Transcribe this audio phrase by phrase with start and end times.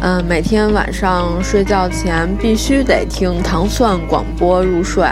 [0.00, 5.04] 嗯，每天晚上睡觉前必须得听糖蒜广播入睡。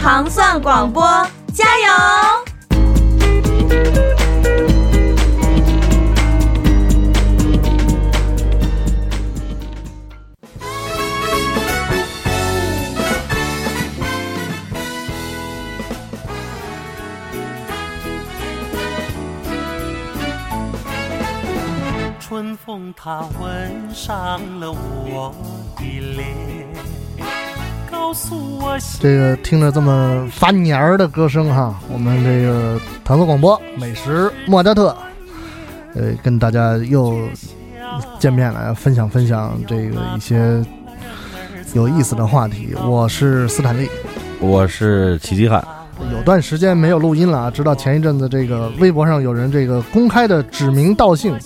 [0.00, 1.02] 糖蒜广播，
[1.52, 4.03] 加油！
[22.96, 25.32] 它吻上了我
[25.76, 26.26] 的脸，
[27.90, 34.96] 告诉我这个听着这么发黏儿的歌声哈，我们这个糖蒜广播美食莫扎特，
[35.94, 37.18] 呃，跟大家又
[38.18, 40.62] 见面了，分享分享这个一些
[41.74, 42.74] 有意思的话题。
[42.84, 43.88] 我是斯坦利，
[44.40, 45.64] 我是齐齐汉。
[46.12, 51.38] 有段时间没有录音了啊，直到前一阵子这个微博上有人这个公开的指名道姓。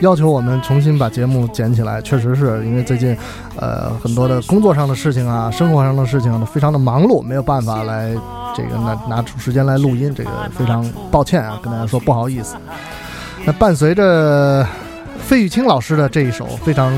[0.00, 3.16] 要求我们重新把节目捡起来，确实是因为最近，
[3.56, 8.14] 呃，很多的工作上的事情啊，生活上的事情非常的忙碌，没有办法来
[8.56, 12.54] 这个拿拿出时间来录音，这个非常抱歉啊，跟大家说不好意思。
[13.44, 14.64] 那伴随着
[15.18, 16.92] 费玉清老师的这一首非常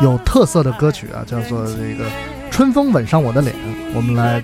[0.00, 2.04] 有特色的歌曲啊，叫做这个
[2.50, 3.54] 《春风吻上我的脸》，
[3.94, 4.42] 我们来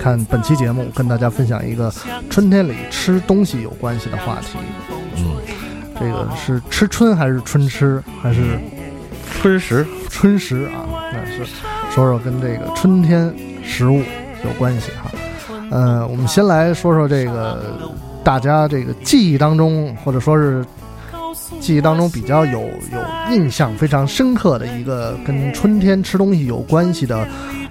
[0.00, 1.92] 看本期节目，跟大家分享一个
[2.30, 4.58] 春天里吃东西有关系的话题。
[5.16, 5.63] 嗯。
[5.98, 8.58] 这个是吃春还是春吃还是
[9.40, 9.86] 春食？
[10.08, 11.44] 春食啊，那是
[11.90, 14.00] 说说跟这个春天食物
[14.44, 15.10] 有关系哈。
[15.70, 17.60] 呃，我们先来说说这个
[18.22, 20.64] 大家这个记忆当中，或者说是
[21.60, 27.26] 记忆当中比较有有印象非常深刻的一个跟春天吃东西有关系的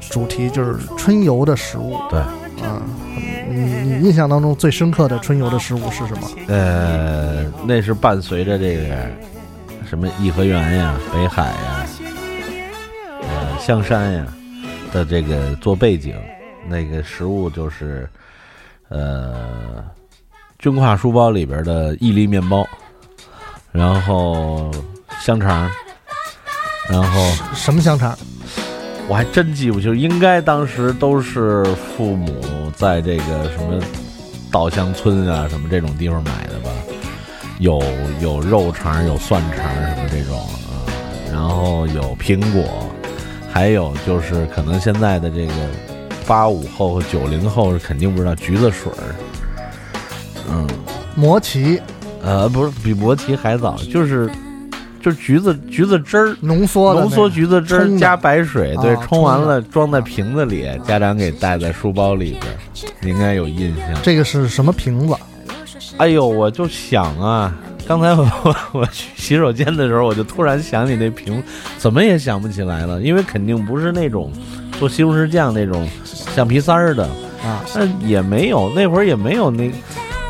[0.09, 1.98] 主题，就是春游的食物。
[2.09, 2.81] 对，啊。
[3.63, 6.28] 你你印象当中最深刻的春游的食物是什么？
[6.47, 9.07] 呃，那是伴随着这个
[9.90, 11.85] 什么颐和园呀、北海呀、
[13.22, 14.25] 呃香山呀
[14.91, 16.16] 的这个做背景，
[16.68, 18.09] 那个食物就是
[18.90, 19.84] 呃
[20.59, 22.68] 军挎书包里边的意粒面包，
[23.72, 24.72] 然后
[25.22, 25.69] 香肠，
[26.90, 28.18] 然后什么香肠？
[29.13, 32.35] 我还真记不清，应该当时都是父母
[32.75, 33.79] 在这个什么
[34.51, 36.72] 稻香村啊什么这种地方买的吧，
[37.59, 37.79] 有
[38.19, 40.90] 有肉肠，有蒜肠什么这种啊，
[41.31, 42.63] 然后有苹果，
[43.51, 45.53] 还有就是可能现在的这个
[46.25, 49.13] 八五后和九零后是肯定不知道橘子水儿，
[50.50, 50.68] 嗯，
[51.16, 51.80] 魔奇，
[52.24, 54.28] 呃，不是比魔奇还早，就是。
[55.03, 62.56] 就是橘子橘子汁儿浓缩浓缩橘子汁儿加白水，对，冲完了装在瓶子里，家长给带在书包里边，
[63.02, 64.02] 你应该有印象。
[64.02, 65.13] 这个是什么瓶子？
[65.97, 67.53] 哎呦，我就想啊，
[67.86, 68.25] 刚才我
[68.72, 71.44] 我去洗手间的时候，我就突然想起那瓶，
[71.78, 74.31] 怎么也想不起来了，因为肯定不是那种
[74.80, 75.86] 做西红柿酱那种
[76.34, 77.03] 橡皮塞儿的
[77.44, 79.69] 啊，那也没有，那会儿也没有那，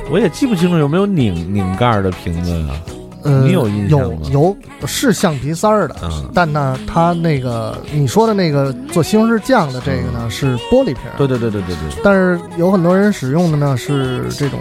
[0.09, 2.81] 我也记不清楚有没有拧拧盖的瓶子啊。
[3.23, 12.01] 呃，你有印象有有是橡皮塞儿的，嗯，但呢，它那个你说的那个做西红柿酱的这个呢是玻璃瓶，对对对对对对。
[12.03, 14.59] 但是有很多人使用的呢是这种，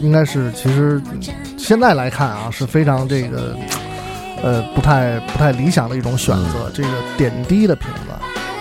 [0.00, 1.00] 应该是其实
[1.56, 3.56] 现在来看啊是非常这个
[4.42, 8.10] 呃不太不太理想的一种选择，这个点滴的瓶子，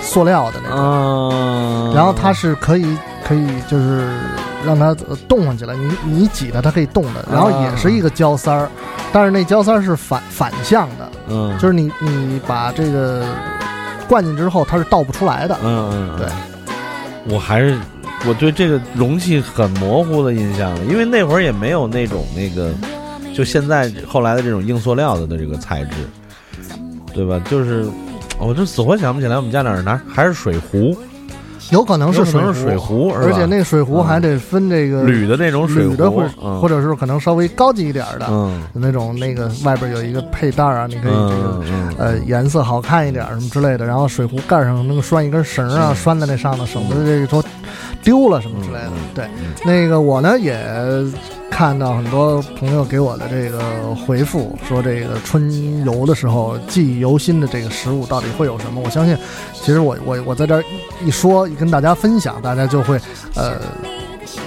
[0.02, 2.86] 塑料的那种，然后它是可以
[3.26, 4.08] 可以就是
[4.66, 4.96] 让它
[5.28, 8.70] 动上起来，你你挤它它可以动的，然后也是一个胶塞儿。
[9.12, 13.24] 但是那胶塞儿是反反向的，嗯，就是你你把这个
[14.08, 16.28] 灌进之后，它是倒不出来的，嗯嗯，对。
[17.34, 17.78] 我还是
[18.28, 22.74] 我对这个容器很模糊的印象，因为那会儿也没有那种那个，
[23.34, 25.96] 就现在后来的这种硬塑料的的这个材质，
[27.14, 27.40] 对吧？
[27.50, 27.86] 就是
[28.40, 30.98] 我就死活想不起来我们家哪儿拿还是水壶。
[31.72, 35.96] 有可能是水壶，而且那水壶还得分这个铝的那种水壶，
[36.60, 41.64] 或者是可能稍微高级一点的，嗯，那种那个外边有一个配带啊，你可以这个
[41.98, 43.86] 呃颜色好看一点什么之类的。
[43.86, 47.44] 然后水壶盖上能拴一根绳啊，拴在那上头，省得这个说
[48.04, 48.92] 丢了什么之类的。
[49.16, 49.28] 对，
[49.66, 50.56] 那个我呢也
[51.54, 53.62] 看到很多朋友给我的这个
[53.94, 58.82] 回复，说这个春游的时候记忆犹新的这个食物到底会有什么？
[58.84, 59.16] 我相信，
[59.54, 60.64] 其实我我我在这儿
[61.06, 63.00] 一说，一跟大家分享，大家就会
[63.36, 63.62] 呃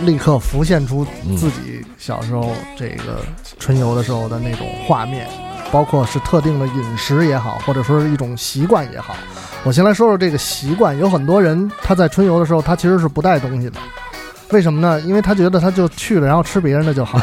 [0.02, 1.06] 立刻浮现出
[1.36, 3.24] 自己小时候这个
[3.60, 5.28] 春游的时候的那种画面，
[5.70, 9.14] 包括是特定的饮食也好，或者说是一种习惯也好。
[9.62, 13.78] 我先来说说这个习惯，有很多人他在春游的时候，他其实是不带东西的。
[14.50, 15.00] 为什么呢？
[15.00, 17.20] 因为他觉得他就去了，然后吃别人的就好。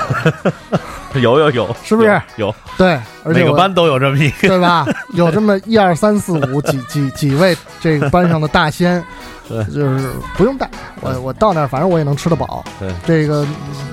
[1.16, 2.22] 有有有，是不是？
[2.38, 2.54] 有。
[2.78, 4.86] 对，而且每个班都有这么一个，对吧？
[5.14, 9.02] 有这么一二三四五几 几几位这个班上的大仙，
[9.48, 10.70] 对，就是不用带。
[11.02, 12.64] 我我到那儿，反正我也能吃得饱。
[12.80, 13.46] 对，这个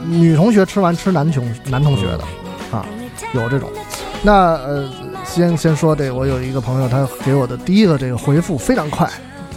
[0.06, 2.24] 女同学吃完吃男同男同学的，
[2.72, 2.84] 啊，
[3.32, 3.70] 有这种。
[4.22, 4.88] 那呃，
[5.24, 9.08] 先先说这，我有一个朋友，他给我的第一个这个回复非常快，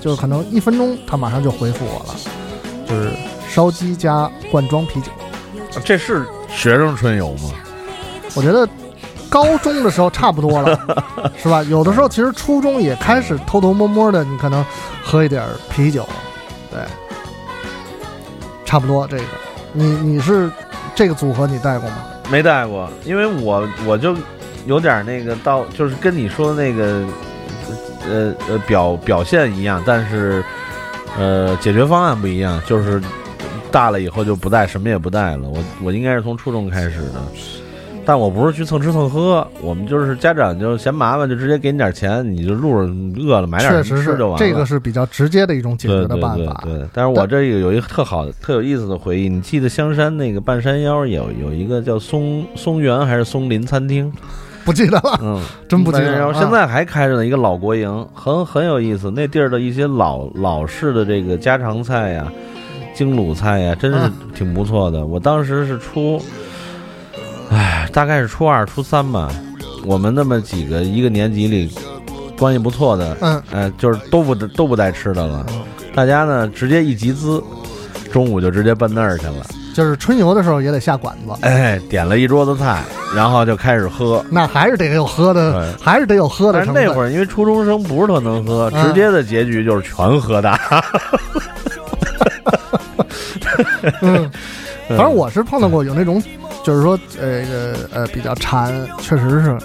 [0.01, 2.15] 就是可能一分钟他马上就回复我了，
[2.87, 3.09] 就是。
[3.53, 5.11] 烧鸡加罐装啤酒，
[5.85, 7.51] 这是学生春游吗？
[8.33, 8.67] 我觉得
[9.29, 10.75] 高中的时候差不多了，
[11.37, 11.61] 是吧？
[11.69, 14.65] 有的时候其实初中也开始偷偷摸摸的，你可能
[15.03, 16.03] 喝一点啤酒，
[16.71, 16.79] 对，
[18.65, 19.23] 差不多这个。
[19.71, 20.49] 你你是
[20.95, 21.97] 这个组合你带过吗？
[22.31, 24.15] 没带过，因为我我就
[24.65, 27.05] 有点那个到，就是跟你说的那个
[28.09, 30.43] 呃呃表表现一样，但是
[31.19, 32.99] 呃解决方案不一样，就是。
[33.73, 35.49] 大了以后就不带什么也不带了。
[35.49, 37.19] 我我应该是从初中开始的，
[38.05, 44.37] 但我不是去蹭吃蹭喝，我们就是家长就嫌麻烦，就直接给你点钱，你就路上饿了买点吃就完了。
[44.37, 46.61] 这个是比较直接的一种解决的办法。
[46.63, 54.13] 对，但是我这个有一个特好特有意思的回忆，你记得香山那个半山腰有有一个叫松松园还是松林餐厅？
[54.63, 56.33] 不记得了，嗯， 真不记得。
[56.35, 59.09] 现在还开着呢，一个老国营，很很有意思。
[59.09, 62.31] 那地儿的一些老老式的这个家常菜呀。
[62.93, 63.99] 京鲁菜呀，真是
[64.35, 65.05] 挺不错的。
[65.05, 66.21] 我当时是初，
[67.49, 69.29] 哎，大概是初二、初三吧。
[69.85, 71.69] 我们那么几个一个年级里
[72.37, 75.45] 关系不错的，嗯，哎，就是都不都不带吃的了。
[75.93, 77.43] 大家呢直接一集资，
[78.11, 79.45] 中午就直接奔那儿去了。
[79.73, 82.83] 就是春游的时候也得下馆子，哎，点了一桌子菜，
[83.15, 84.23] 然后就开始喝。
[84.29, 86.59] 那还是得有喝的，还是得有喝的。
[86.59, 90.59] 但是那会儿因为初中生不是特能喝，直接的结局就是全喝大。
[94.01, 94.29] 嗯，
[94.89, 96.21] 反正我是碰到过有那种，
[96.63, 99.57] 就是说，呃，呃，比较馋，确实是，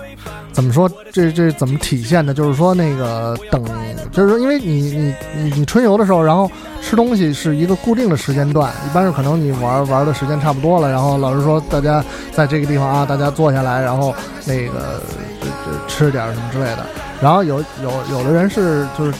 [0.52, 0.90] 怎么说？
[1.12, 2.34] 这这怎么体现的？
[2.34, 3.64] 就是说，那个等，
[4.10, 6.50] 就是说，因为你你你你春游的时候，然后
[6.82, 14.14] 吃东西是一个固定的时间段，一般是可能你玩玩的时间差不多了，然后老师说大家在这个地方啊，大家坐下来，然后
[14.46, 15.00] 那个
[15.40, 16.86] 这这吃点什么之类的。
[17.20, 19.12] 然后有有有的人是就是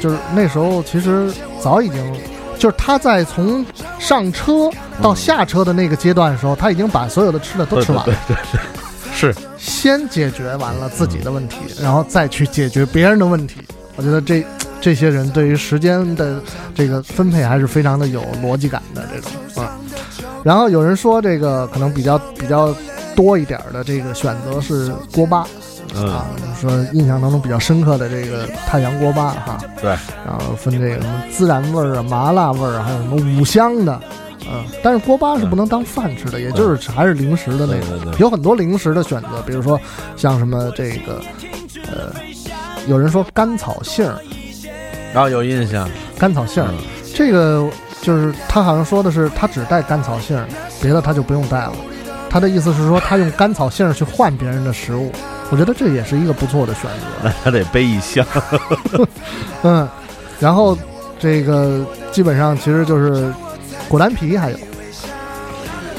[0.00, 1.30] 就是那时候其实
[1.60, 2.00] 早已经。
[2.62, 3.66] 就是他在从
[3.98, 4.70] 上车
[5.02, 8.14] 到下车的那个阶段的时候，他已经把所有的吃的都吃完了。
[8.28, 8.60] 对对对，
[9.12, 13.56] 是先解决完了自己的问题，然后再去解决别人的问题。
[13.96, 14.46] 我觉得这
[14.80, 16.40] 这些人对于时间的
[16.72, 19.76] 这个分配还是非常的有逻辑感的这种啊。
[20.44, 22.72] 然后有人说这个可能比较比较
[23.16, 25.44] 多一点的这个选择是锅巴。
[25.94, 26.26] 啊，
[26.60, 29.90] 说印象当中比较深刻的这个太阳锅巴哈，对，
[30.24, 34.00] 然后分这个什么孜然味儿啊、麻辣味儿啊，还有什么五香的，
[34.50, 37.74] 嗯，但是锅巴是不能当饭吃的，也就是还是零食的那
[38.04, 39.78] 个，有很多零食的选择，比如说
[40.16, 41.20] 像什么这个，
[41.90, 42.12] 呃，
[42.86, 44.18] 有人说甘草杏儿，
[45.12, 45.88] 然后有印象，
[46.18, 46.70] 甘草杏儿，
[47.14, 47.68] 这个
[48.00, 50.46] 就是他好像说的是他只带甘草杏儿，
[50.80, 51.74] 别的他就不用带了，
[52.32, 55.12] 他的意思是说他用甘草杏儿去换别人的食物。
[55.50, 57.06] 我觉得这也是一个不错的选择。
[57.22, 58.24] 那他得背一箱，
[59.62, 59.86] 嗯，
[60.40, 60.76] 然后
[61.18, 63.30] 这个基本上其实就是
[63.86, 64.56] 果丹皮，还有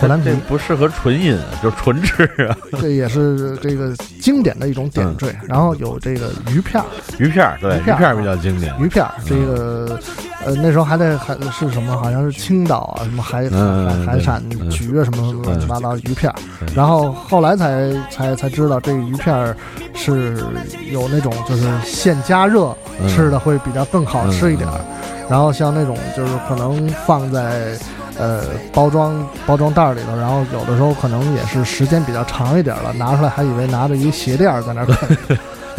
[0.07, 2.55] 果丹皮不适合纯饮，就纯吃啊。
[2.79, 5.36] 这也是这个经典的一种点缀。
[5.48, 6.86] 然后有这个鱼片儿，
[7.19, 8.74] 鱼片儿对，鱼片儿比较经典。
[8.79, 10.00] 鱼片儿这个。
[10.45, 16.36] 呃，那时候还在还是什么，好像是青岛啊，什么海海海产局啊，什么乱七八糟鱼片儿。
[16.75, 19.55] 然后后来才才才知道，这个鱼片儿
[19.93, 20.43] 是
[20.91, 22.75] 有那种就是现加热
[23.07, 24.81] 吃的会比较更好吃一点儿。
[25.29, 27.79] 然后像那种就是可能放在
[28.17, 28.43] 呃
[28.74, 34.96] 包装包装袋里头，然后有的时候可能也是时间比较长一点了，拿出来还以为拿着一个鞋垫在那啃。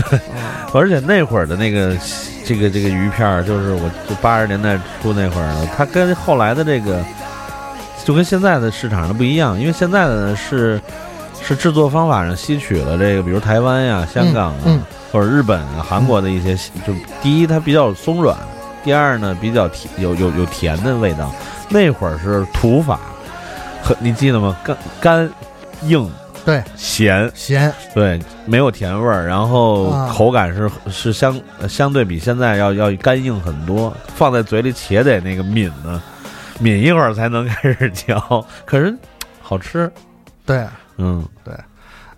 [0.74, 1.96] 而且那会儿的那个。
[2.46, 7.02] 这个这个鱼片儿，就是我就八十年代初那会儿，它跟后来的这个，
[8.04, 10.78] 就跟现在的市场上不一样，因为现在的呢是
[11.42, 14.78] 是制作方法上吸取了这个，比如台湾呀、香港啊，
[15.10, 16.54] 或者日本啊、韩国的一些，
[16.86, 18.36] 就第一它比较松软，
[18.84, 21.32] 第二呢比较甜，有有有甜的味道。
[21.74, 23.00] 那会儿是土法，
[23.82, 24.56] 很你记得吗？
[24.62, 25.30] 干干
[25.82, 26.08] 硬
[26.44, 26.62] 对。
[26.76, 27.28] 咸。
[27.34, 30.08] 咸，对，没有甜味儿，然后啊。
[30.08, 31.36] 口感是是相
[31.68, 36.00] 相对比现在要要干硬很多，放在嘴里且得那个抿呢，
[36.60, 38.96] 抿一会儿才能开始嚼，可是
[39.42, 39.90] 好吃，
[40.46, 40.64] 对。
[40.96, 41.52] 嗯，对，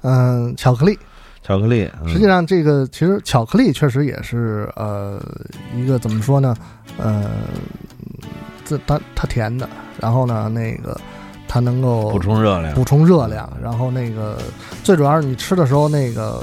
[0.02, 0.98] 嗯，巧克力。
[1.42, 2.10] 巧克力，嗯。
[2.10, 5.18] 实际上，这个其实巧克力确实也是呃
[5.74, 6.54] 一个怎么说呢？
[6.98, 7.24] 呃，
[8.66, 9.68] 这它它甜的，
[10.00, 10.98] 然后呢，那个
[11.48, 14.38] 它能够补充热量补充热量，然后那个
[14.82, 16.42] 最主要是你吃的时候那个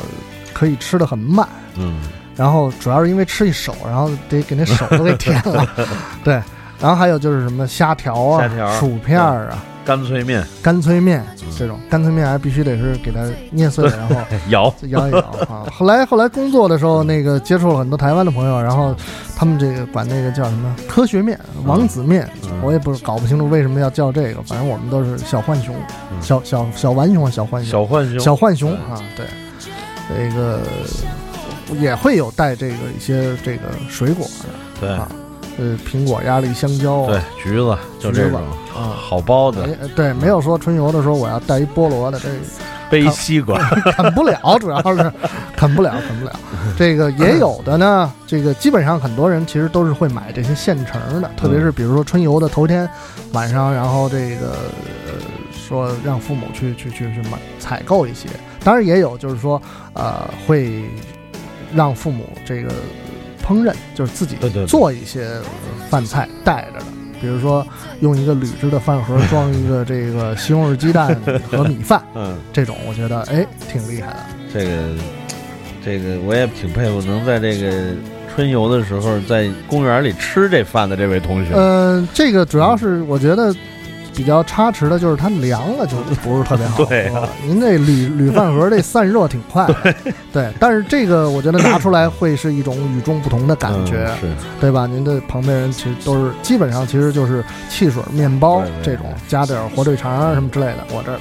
[0.53, 2.01] 可以吃的很慢，嗯，
[2.36, 5.68] 然后主要是因为吃一手，然后得给那手都给甜了，
[6.24, 6.42] 对，
[6.80, 8.50] 然后还有就是什么虾条啊、
[8.80, 9.63] 薯片儿啊。
[9.86, 11.24] 干脆面，干脆面
[11.58, 13.20] 这种干脆面还必须得是给它
[13.52, 14.16] 捏碎，然后
[14.50, 15.66] 摇摇一摇啊。
[15.72, 18.96] 后来后来工作的时候，那个接触了很多台湾的朋友，然后
[19.36, 22.30] 他们这个管那个叫什么科学面、王子面，
[22.62, 25.75] 我也不是搞不清楚为什么要叫这个，反正我们都是小浣熊、
[26.22, 28.20] 小小小浣熊啊，小浣熊、小浣熊。
[28.20, 29.25] 小浣熊啊，对，
[30.30, 30.62] 这个
[31.80, 34.90] 也会有带这个一些这个水果的，对。
[34.90, 35.10] 啊。
[35.58, 38.42] 呃，苹果、鸭梨、香蕉啊，对，橘子就这种
[38.76, 39.68] 啊，好包的。
[39.96, 42.30] 对，没有说春游的时候我要带一菠萝的，这
[42.90, 43.60] 背西瓜
[43.96, 45.14] 啃不了，主要是
[45.56, 46.32] 啃不了，啃不了。
[46.76, 52.90] 这个也有的呢，这个基本上很多人其实都是会买这些现成的，特别是比如说春游的头天
[53.34, 54.54] 晚上，然后这个
[55.06, 55.14] 呃
[55.52, 58.28] 说让父母去去去去买采购一些。
[58.64, 59.62] 当然也有就是说
[59.94, 60.84] 呃会
[61.76, 62.72] 让父母这个。
[63.46, 65.28] 烹饪就是自己做一些
[65.90, 66.86] 饭菜带着的，
[67.20, 67.66] 比如说
[68.00, 71.16] 用一个铝制的饭盒装一个这个西红柿鸡蛋
[71.52, 74.20] 和米饭， 嗯，这种我觉得哎挺厉害的。
[74.54, 74.96] 这个
[75.84, 77.94] 这个我也挺佩服，能在这个
[78.34, 81.52] 春游的时候在公园里吃这饭的这位同学。
[81.54, 83.54] 嗯，这个主要是我觉得。
[84.15, 86.86] 比较差池的就是它凉了就不是特别好。
[86.86, 89.65] 对、啊，您这铝铝饭盒这散热挺快。
[89.84, 89.96] 对
[90.32, 94.86] 对，但是这个我觉得拿出来会是一种与众不同的感觉，嗯、对吧？
[94.86, 100.77] 您的旁边人其实都是基本上其实就是汽水、面包这种，加点火腿肠什么之类的。
[100.91, 101.17] 我这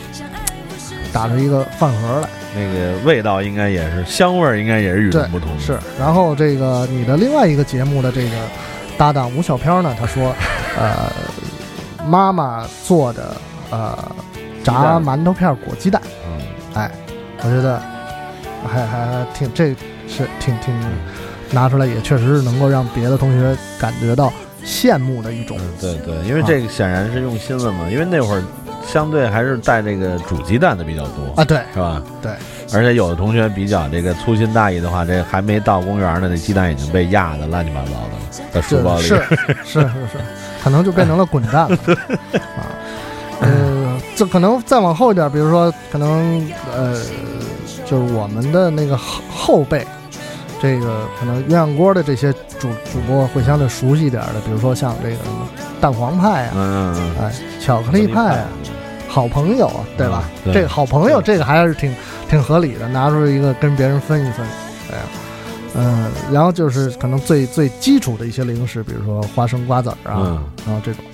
[1.13, 5.49] 打出一个饭盒来，那个味道应该也是香味儿，应该也是与众不同。
[5.59, 8.31] 是，然后这个你的另外一个节目的这个
[8.97, 10.35] 搭档吴小飘呢，他说，
[10.79, 11.11] 呃。
[12.07, 13.37] 妈妈做的
[13.71, 13.97] 呃
[14.65, 16.43] 炸馒头片裹鸡蛋，嗯，
[16.75, 16.91] 哎，
[17.39, 17.81] 我觉得
[18.67, 19.71] 还还还挺这
[20.09, 20.75] 是挺挺
[21.51, 24.33] 拿出来也确实是能够让别的同学感觉到
[24.65, 25.57] 羡慕的一种。
[25.61, 28.43] 嗯、对对，因为这个显然是用心了嘛，因为那会儿
[28.87, 32.03] 相对还是带这个煮鸡蛋的比较多啊，对，是吧？
[32.21, 32.33] 对，
[32.73, 39.03] 而且有的同学比较这个粗心大意的话，这还没到公园呢，那鸡蛋已经被压的乱七八糟的了，在书包里。
[39.03, 39.17] 是
[39.65, 39.89] 是是是。
[40.63, 41.77] 可能就变成了滚蛋了
[42.57, 42.63] 啊，
[43.41, 46.97] 呃，这可能再往后一点，比如说，可能呃，
[47.85, 49.85] 就是我们的那个后后辈，
[50.61, 55.49] 这个可能鸳鸯锅的这些主主播会相对熟悉一点的，比如说像这个什么
[55.81, 58.47] 蛋黄派啊，嗯嗯哎，巧克力派啊，
[59.09, 60.23] 好朋友啊，对吧？
[60.45, 61.93] 对这个好朋友这个还是挺
[62.31, 64.47] 挺合理的，拿出一个跟别人分一分。
[65.75, 71.05] 嗯，然后就是可能最最基础的一些零食，比如说花生瓜子儿啊，嗯、然后这种。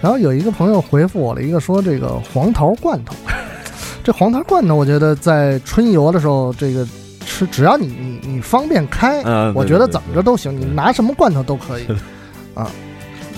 [0.00, 3.14] 然后有一个朋友回复我了一个说这个黄桃罐头，
[4.04, 6.86] 这黄桃罐头我觉得在春游的时候这个
[7.20, 11.86] 吃，只要你你你方便开，嗯、我觉得怎么着都行，你拿什么罐头都可以
[12.54, 12.70] 啊。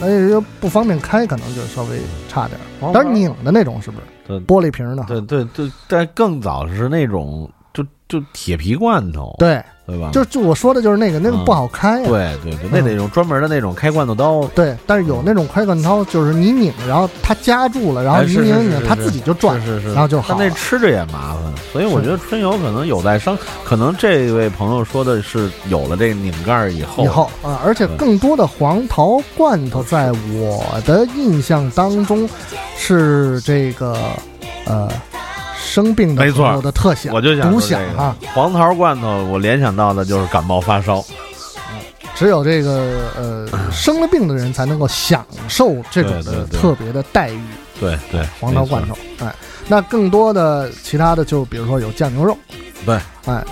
[0.01, 2.61] 那要不方便开，可能就稍微差点。
[2.95, 3.97] 但是拧的那种是不
[4.29, 4.41] 是？
[4.47, 5.03] 玻璃瓶的。
[5.09, 9.35] 对对对，但更早是那种就就铁皮罐头。
[9.41, 9.61] 对。
[9.89, 10.11] 对吧？
[10.13, 12.11] 就就我说的就是那个，那个不好开、啊嗯。
[12.11, 14.45] 对对对，那得用专门的那种开罐头刀。
[14.55, 20.37] 对，但是有那种开罐头刀，就是你拧，然后它夹住了，然后你拧拧，它自己就转，是是，然后就好。
[20.39, 21.43] 但那吃着也麻烦，
[21.73, 23.37] 所以我觉得春游可能有待商。
[23.65, 32.29] 可能这位朋友说的是有了这个拧盖以后，以后啊，而且更多的黄桃罐头，在我的印象当中
[32.77, 33.97] 是这个
[34.67, 34.87] 呃。
[35.69, 38.17] 生病的朋友的特写，我就想独享啊！
[38.35, 41.05] 黄桃罐头，我联想到的就是感冒发烧。
[42.15, 47.41] 只有这个呃 生了病的人才能够享受这种的特别的待遇。
[47.79, 49.33] 对对，黄桃罐头，哎，
[49.69, 52.37] 那更多的其他的就比如说有酱牛肉，
[52.87, 53.45] 对，哎，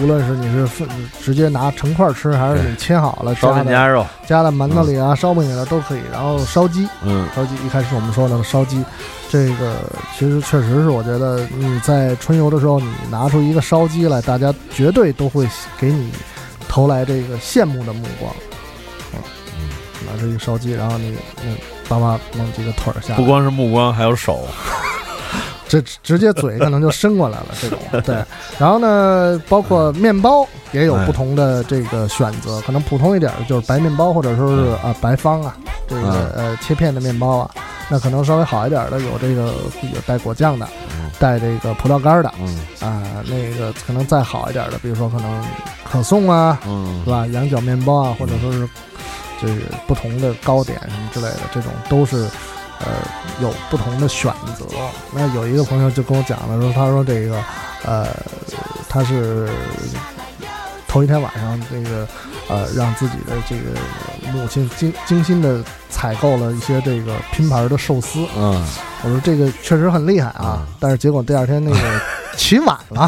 [0.00, 0.88] 无论是你是分
[1.20, 6.00] 直接拿成块吃，还是你切好了烧饼夹肉，加在馒头里啊、烧饼里啊都可以。
[6.12, 8.82] 然后烧鸡，嗯，烧鸡一开始我们说的烧鸡。
[9.30, 9.76] 这个
[10.16, 15.46] 其实确实是，我觉得你在春游的时候，你拿出一个烧鸡来，大家绝对都会
[15.78, 16.10] 给你
[16.66, 18.32] 投来这个羡慕的目光。
[19.58, 19.68] 嗯，
[20.06, 21.56] 拿出一个烧鸡，然后你嗯，
[21.88, 24.46] 爸妈弄几个腿儿下来，不光是目光，还有手。
[25.68, 28.16] 这直接嘴可能就伸过来了，这种 对。
[28.58, 35.56] 然后呢，包括面包也有不同的这个选择，可能普通一点的就是白面包，或者说是啊白方啊，
[35.86, 37.50] 这个呃切片的面包啊。
[37.90, 39.46] 那可能稍微好一点的有这个
[39.94, 40.68] 有带果酱的，
[41.18, 42.28] 带这个葡萄干的，
[42.80, 45.42] 啊，那个可能再好一点的，比如说可能
[45.90, 46.58] 可颂啊，
[47.04, 47.26] 是吧？
[47.28, 48.68] 羊角面包啊，或者说是
[49.40, 52.28] 就是不同的糕点什么之类的，这种都是
[52.80, 52.86] 呃
[53.40, 54.66] 有不同的选择。
[55.12, 57.42] 那有一个朋友就跟我讲了，说他说这个
[57.84, 58.08] 呃
[58.88, 59.48] 他是
[60.88, 62.08] 头一天晚上这个。
[62.50, 63.78] 呃，让自己的这个
[64.32, 68.24] 母亲精精心的采购了一些这个拼盘的寿司。
[68.34, 68.64] 嗯，
[69.04, 72.00] 我说这个确实很厉害啊，但是结果第二天那个
[72.38, 73.06] 起晚了，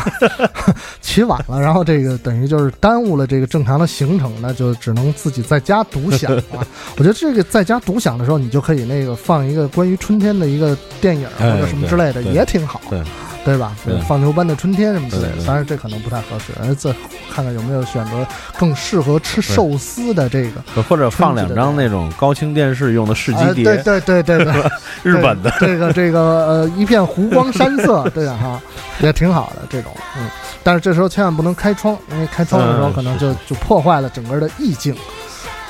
[1.00, 6.42] 起晚了，然后这个等于就是耽误了这个正常的行程，那就只能自己在家独享了。
[6.98, 12.78] 我觉得这个在家独享的时候，你就可以那个放一个关于春天的一个电影或者什么之类的，也挺好。
[12.90, 13.00] 对。
[13.00, 13.06] 对
[13.56, 13.74] 吧？
[14.06, 16.52] 放牛班的春天什么之类的，当然这可能不太合适。
[16.60, 16.92] 哎，再
[17.32, 18.26] 看看有没有选择
[18.58, 24.70] 更适合吃寿司的这个，或者放两张那种高清电视用的世纪碟，对对对对对，
[25.02, 28.60] 日本的这个这个呃一片湖光山色， 对啊哈，
[29.00, 29.90] 也挺好的这种。
[30.18, 30.28] 嗯，
[30.62, 34.94] 但是这时候千万不能开窗，因为开窗的时候可能就就破坏了整个的意境。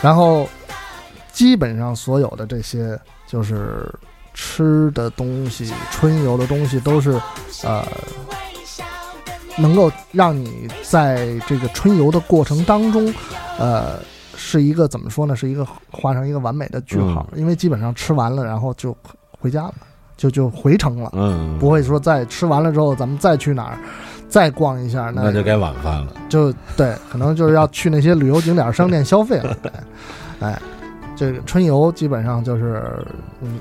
[0.03, 0.49] 然后
[1.33, 3.89] 基本上所有的这些就是。
[4.33, 7.21] 吃的东西，春游的东西都是，
[7.65, 7.85] 呃，
[9.59, 13.13] 能够让你在这个春游的过程当中，
[13.59, 13.99] 呃，
[14.37, 15.35] 是一个怎么说呢？
[15.37, 17.29] 是一个画上一个完美的句号。
[17.35, 18.97] 因为基本上吃完了，然后就
[19.39, 19.75] 回家了，
[20.17, 21.11] 就就回城了。
[21.15, 23.79] 嗯，不会说再吃完了之后，咱们再去哪儿，
[24.29, 26.15] 再逛一下，那就该晚饭了。
[26.29, 29.55] 就对，可能就是要去那些旅游景点、商店消费了。
[29.63, 29.73] 对，
[30.41, 30.61] 哎，
[31.17, 33.05] 这个春游基本上就是
[33.43, 33.59] 嗯。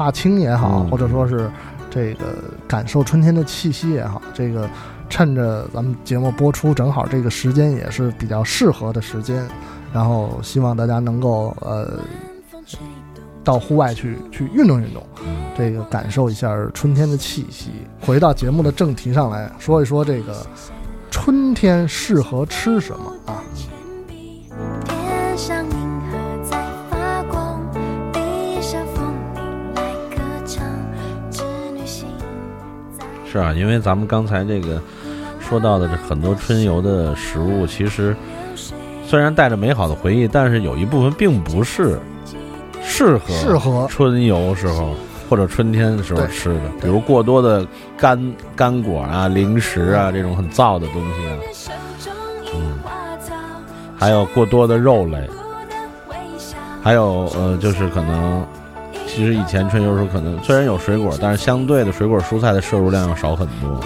[0.00, 1.50] 踏青也好，或者说是
[1.90, 2.24] 这个
[2.66, 4.66] 感受春天的气息也好，这个
[5.10, 9.46] 趁着咱们节目播出，正好这个时间也是比较适合的时间，
[9.92, 12.00] 然后希望大家能够呃
[13.44, 15.06] 到户外去去运动运动，
[15.54, 17.70] 这个感受一下春天的气息。
[18.00, 20.46] 回到节目的正题上来说一说这个
[21.10, 23.44] 春天适合吃什么啊？
[33.30, 34.80] 是啊，因为咱们刚才这个
[35.38, 38.16] 说到的这很多春游的食物，其实
[39.06, 41.98] 虽然带着美好的回忆，但是有一部分并不是
[42.82, 44.94] 适合适合春游时候
[45.28, 47.64] 或者春天的时候吃的，比如过多的
[47.96, 51.38] 干干果啊、零食啊这种很燥的东西啊，
[52.54, 52.78] 嗯，
[53.96, 55.30] 还有过多的肉类，
[56.82, 58.44] 还有呃，就是可能。
[59.12, 63.80] 其实以前春游时候可能虽然有水果，但是相对的水果蔬菜的摄入量要少很多。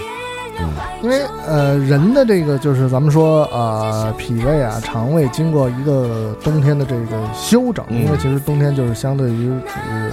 [0.61, 0.71] 嗯，
[1.03, 10.11] 因为呃人的这个就是咱们说呃脾胃啊肠胃经过一个冬天的这个休整，因为其实冬天就是相对于呃。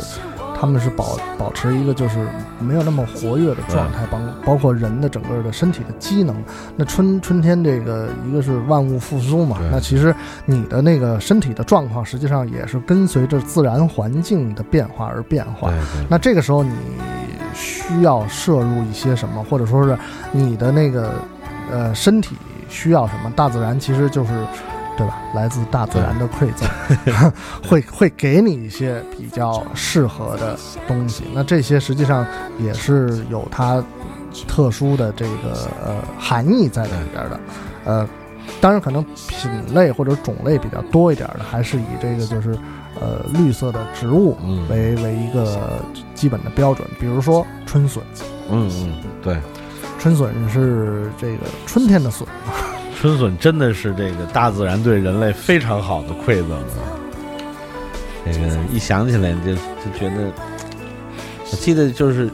[0.61, 2.23] 他们是保保持一个就是
[2.59, 6.35] 没有那么活跃的状态，包包括人的整个的身体的机能。
[6.75, 10.13] 那春春天这个一个是万物复苏嘛，那其实
[10.45, 15.73] 你的那个身体的状况实际上也是跟随着自然环境的变化而变化。
[16.07, 16.71] 那这个时候你
[17.55, 19.97] 需要摄入一些什么，或者说是
[20.31, 21.11] 你的那个
[21.71, 22.35] 呃身体
[22.69, 23.33] 需要什么？
[23.35, 24.29] 大自然其实就是。
[25.01, 25.17] 对吧？
[25.33, 26.69] 来自大自然的馈赠，
[27.67, 30.55] 会会给你一些比较适合的
[30.87, 31.23] 东西。
[31.33, 32.25] 那这些实际上
[32.59, 33.83] 也是有它
[34.47, 37.39] 特殊的这个呃含义在里边的。
[37.85, 38.07] 呃，
[38.59, 42.55] 当然可能品类或者种类比较多一点的，还是以这个就是
[42.99, 44.37] 呃绿色的植物
[44.69, 45.83] 为为一个
[46.13, 46.87] 基本的标准。
[46.99, 48.03] 比如说春笋，
[48.51, 49.35] 嗯嗯，对，
[49.97, 52.27] 春笋是这个春天的笋。
[53.01, 56.93] 春笋真的是这个大自然对人类非常好的馈赠啊！
[58.23, 60.31] 这个一想起来就就觉得，
[61.51, 62.29] 我记得就是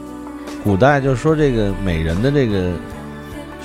[0.62, 2.72] 古代就说这个美人的这个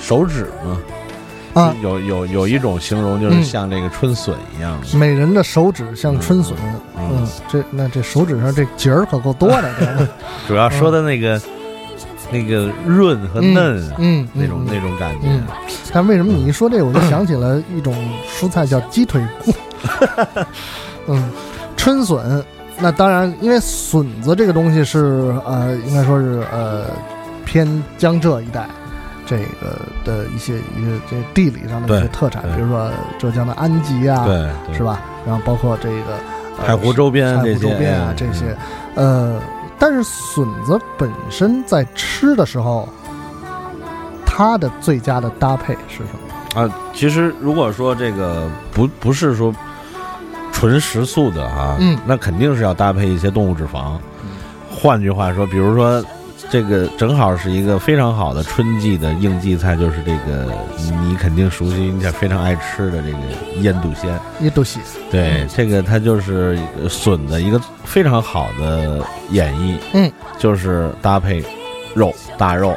[0.00, 6.56] 手指嘛，啊，有有有一种形容就是像这个春笋一样，美人的手指像春笋，
[6.96, 10.08] 嗯，这那这手指上这节儿可够多的，
[10.48, 11.38] 主要说的那个。
[12.30, 15.28] 那个润和嫩，嗯，那种那种感觉。
[15.92, 17.94] 但为什么你一说这个，我就想起了一种
[18.28, 19.52] 蔬菜叫鸡腿骨。
[21.06, 21.30] 嗯，
[21.76, 22.42] 春笋，
[22.78, 26.86] 那当然，因为笋子这个东西是呃，应该说是呃，
[27.44, 28.66] 偏江浙一带
[29.26, 35.00] 这个的一些一个这地理上的一些特产，比如说浙江的安吉啊，对，是吧？
[35.26, 36.18] 然后包括这个
[36.60, 38.56] 海湖周边海湖周边啊这些，
[38.94, 39.38] 呃。
[39.84, 42.88] 但是笋子本身在吃的时候，
[44.24, 46.04] 它的最佳的搭配是什
[46.56, 46.62] 么？
[46.62, 49.54] 啊，其实如果说这个不不是说
[50.50, 53.98] 纯食素的啊，嗯那肯定是要搭配一些动物脂肪。
[54.70, 56.02] 换句话说，比如说
[56.54, 60.48] 这个正好是一个非常好的春季的应季菜，就是这个
[61.02, 63.18] 你肯定熟悉，你也非常爱吃的这个
[63.62, 64.16] 腌笃鲜。
[64.38, 71.44] 腌笃鲜，对，这个它就是呃笋的一个非常好的演绎，嗯，就是搭配
[71.92, 72.72] 肉大肉，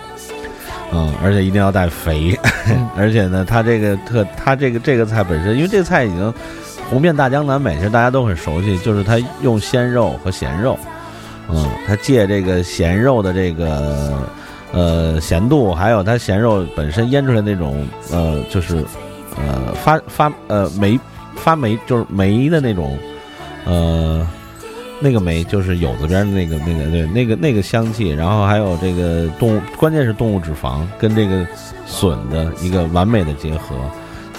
[0.91, 2.35] 嗯，而且一定要带肥，
[2.67, 2.89] 嗯。
[2.97, 6.33] 而且呢，它这个特它这个这个菜本身，因为这个菜已经
[6.89, 10.79] 红遍大江南北，其实大家都很熟悉，就是它用鲜肉和咸肉，
[11.49, 14.17] 嗯，它借这个咸肉的这个
[14.71, 18.83] 呃咸度，还有它咸肉本身腌出来那种呃就是
[19.37, 20.99] 呃发发呃霉
[21.35, 22.97] 发霉就是霉的那种
[23.65, 24.27] 呃
[24.99, 31.45] 那个霉就是有子边的那个那个对那个那个香气，然后还有这个动物，关键是动物脂肪跟这个
[31.85, 33.75] 笋的一个完美的结合，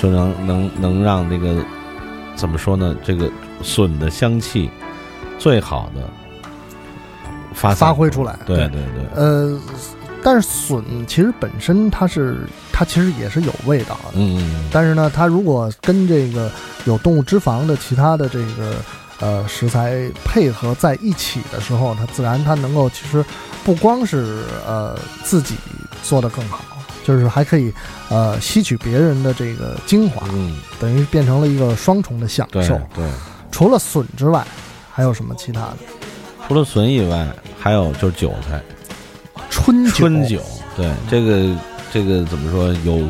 [0.01, 1.64] 就能能能让这个
[2.35, 2.94] 怎么说呢？
[3.05, 3.31] 这个
[3.62, 4.68] 笋的香气
[5.38, 6.03] 最好的
[7.59, 8.38] 发发挥出来。
[8.47, 9.61] 对对对，呃，
[10.23, 12.38] 但是笋其实本身它是
[12.73, 16.51] 它其实也是有味道的，嗯，但是呢，它如果跟这个
[16.85, 18.77] 有动物脂肪的其他的这个
[19.21, 23.25] 呃食材配合在一起的时候，它自然它能够其实
[23.64, 25.57] 不光是呃自己
[26.03, 26.64] 做的更好，
[27.05, 27.73] 就是还可以
[28.09, 32.81] 呃吸取别人的这个精华，嗯，等于变成了一个双重的享对受。
[32.94, 33.05] 对。
[33.51, 34.47] 除了笋之外，
[34.92, 35.77] 还有什么其他的？
[36.49, 37.29] 除了笋以外，
[37.61, 38.59] 还有就是韭菜。
[39.51, 40.41] 春酒春酒，
[40.75, 41.55] 对这个
[41.93, 42.73] 这个怎么说？
[42.85, 43.07] 有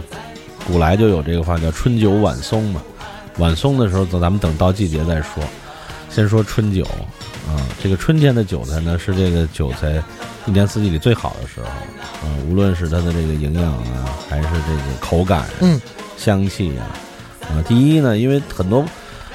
[0.67, 2.83] 古来就有这个话叫“春酒晚松”嘛。
[3.37, 5.43] 晚松的时候，咱咱们等到季节再说。
[6.11, 6.83] 先说春酒
[7.47, 10.03] 啊，这个春天的韭菜呢，是这个韭菜
[10.47, 15.81] 一年四季里最好的时候啊，无论是它的这个营养啊，还是这个口感、嗯，
[16.17, 16.91] 香气啊
[17.43, 17.63] 啊。
[17.69, 18.85] 第一呢，因为很多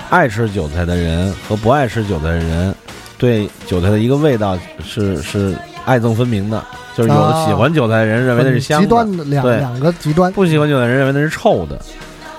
[0.09, 2.75] 爱吃韭菜的人和不爱吃韭菜的人，
[3.17, 6.63] 对韭菜的一个味道是是爱憎分明的。
[6.95, 10.31] 就是有的喜欢韭菜的人认为那是香的，极端的两对两个极端。
[10.31, 11.79] 不喜欢韭菜的人认为那是臭的。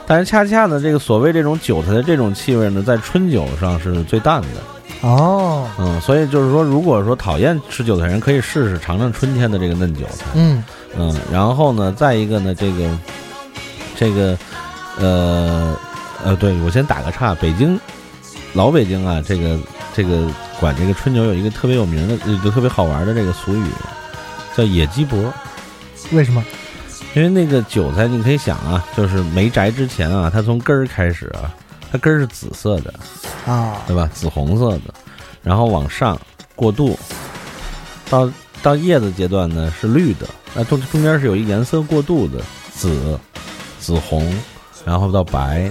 [0.06, 5.08] 但是恰恰呢，这个所谓这种韭菜的这种气味呢，在春酒上是最淡的。
[5.08, 10.26] 哦，嗯，所以就是说，如果说讨厌吃韭菜人，可以试试尝尝春天的这个嫩韭菜。
[10.34, 10.62] 嗯
[10.96, 12.98] 嗯，然后呢，再一个呢，这个
[13.96, 14.38] 这个
[15.00, 15.76] 呃
[16.24, 17.78] 呃，对我先打个岔，北京
[18.52, 19.58] 老北京啊，这个
[19.94, 20.28] 这个
[20.58, 23.64] 管这个春酒有一个特别有名的、一个特别好玩的这个俗语，
[24.56, 25.32] 叫野鸡脖。
[26.12, 26.44] 为什么？
[27.14, 31.54] 因为那个韭菜，你可以想啊，就是没摘之前啊，它从根儿开始啊，
[31.92, 32.92] 它根儿是紫色的，
[33.46, 34.10] 啊，对吧？
[34.12, 34.92] 紫红色的，
[35.40, 36.20] 然后往上
[36.56, 36.98] 过渡，
[38.10, 38.28] 到
[38.64, 43.16] 到叶子阶段呢是绿的，那中中间是有一颜色过渡的，紫、
[43.78, 44.36] 紫红，
[44.84, 45.70] 然后到白，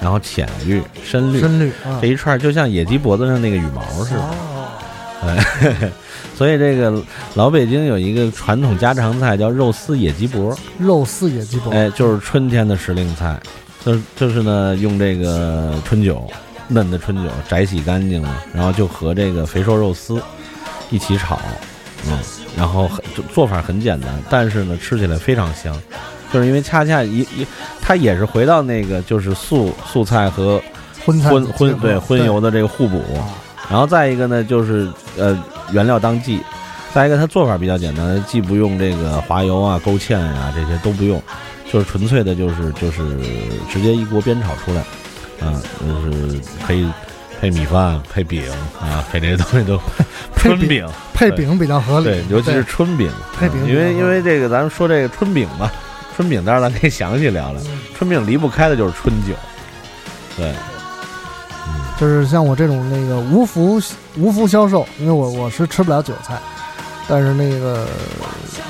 [0.00, 4.20] 然后浅绿、深绿，深绿啊这一串就像野鸡脖子上那个羽毛似的。
[4.20, 4.68] 哦，
[5.22, 5.90] 哎，
[6.34, 7.02] 所以这个
[7.34, 13.38] 老北京有一个传统家常菜叫肉丝野鸡脖，肉丝野鸡脖，哎，就是春天的时令菜，
[13.84, 16.26] 就是就是呢，用这个春酒，
[16.68, 20.18] 嫩的春酒摘洗干净了，然后就和这个肥瘦肉丝
[20.88, 21.38] 一起炒，
[22.08, 22.18] 嗯，
[22.56, 25.78] 然后很就做法很简单，但是呢，吃起来非常香，
[26.32, 27.46] 就是因为恰恰一一，
[27.80, 30.60] 它也是回到那个就是素素菜和
[31.04, 33.02] 荤菜荤荤对荤油的这个互补，
[33.68, 35.38] 然后再一个呢，就是呃
[35.72, 36.40] 原料当季，
[36.94, 41.22] 再一个它做法比较简单，既不用这个滑油啊、勾芡呀、这些都不用，
[41.70, 43.02] 就是纯粹的就是就是
[43.70, 44.80] 直接一锅煸炒出来，
[45.46, 46.86] 啊，就是可以
[47.40, 48.44] 配米饭、配饼
[48.80, 49.80] 啊，配这些东西都
[50.36, 50.86] 春饼。
[51.12, 52.06] 配饼比较合理。
[52.06, 55.70] 对，尤其是春饼，配饼嗯因为因为这个咱们说这个春饼吧，
[56.20, 57.62] 春饼待会儿咱可以详细聊聊，
[57.96, 59.32] 春饼离不开的就是春酒，
[60.36, 60.54] 对。
[61.98, 63.80] 就是像我这种那个无福
[64.18, 66.38] 无福消受，因为我我是吃不了韭菜，
[67.08, 67.86] 但是那个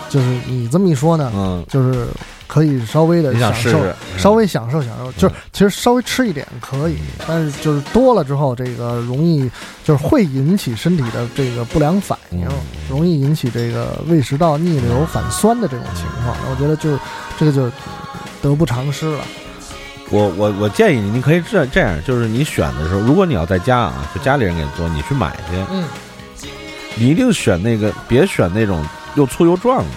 [0.08, 2.06] 就是你这么一说呢，嗯，就是
[2.52, 3.80] 可以稍微的享受，
[4.18, 6.96] 稍微享受享受，就是其实稍微吃一点可以，
[7.28, 9.48] 但是就是多了之后，这个容易
[9.84, 12.52] 就是会引起身体的这个不良反应，嗯。
[12.88, 16.36] 容易引起这个胃食道逆流反酸的这种情况。
[16.50, 16.98] 我觉得就
[17.38, 17.70] 这个就
[18.42, 19.20] 得不偿失了。
[20.10, 25.84] 我我我建议你，你可以这这样，就是你选的时候，如果你要在家啊，就家里人给你做，你去买去，嗯，
[26.96, 28.84] 你一定选那个，别选那种
[29.14, 29.90] 又粗又壮的，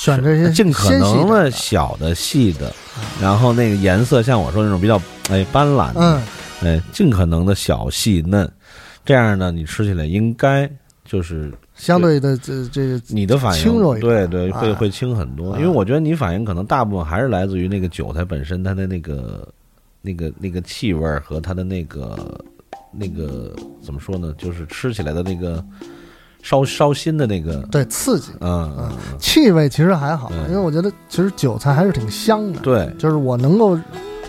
[0.00, 1.50] 选这些尽可能的的。
[1.50, 2.72] 小的、细的，
[3.20, 6.22] 然后那个颜色像我说那种比较哎斑斓的，嗯，
[6.62, 8.50] 哎，尽可能的小细嫩，
[9.04, 10.70] 这样呢，你吃起来应该
[11.04, 15.52] 就是相对的这这个你的反应轻柔一点，对对，会哎会轻很多。
[15.52, 19.46] 哎因为我觉得你反应可能大部分还是来自于那个韭菜本身它的那个
[20.00, 22.40] 那个那个气味和它的那个
[22.90, 25.62] 那个怎么说呢，就是吃起来的那个
[26.42, 28.30] 烧烧心的那个，对刺激。
[28.40, 32.60] 嗯嗯，气味其实还好，因为我觉得其实韭菜还是挺香的。
[32.60, 33.78] 对，就是我能够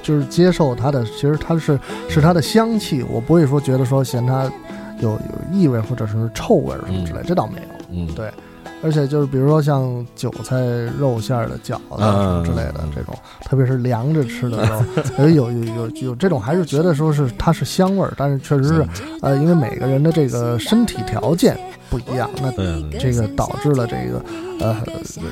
[0.01, 4.43] 就是接受它的，其实它是是它的香气，我不会说觉得说嫌它
[4.99, 5.19] 有有
[5.51, 7.67] 异味或者是臭味什么之类，这倒没有。
[7.91, 8.31] 嗯，对。
[8.83, 10.59] 而且就是比如说像韭菜
[10.97, 13.13] 肉馅儿的饺子什么之类的这种，
[13.45, 14.65] 特别是凉着吃的
[15.17, 18.87] 肉，有有有有有这种还是觉得说是它是香味儿，但是确实是
[19.21, 21.57] 呃，因为每个人的这个身体条件
[21.89, 22.51] 不一样，那
[22.97, 24.23] 这个导致了这个
[24.59, 24.77] 呃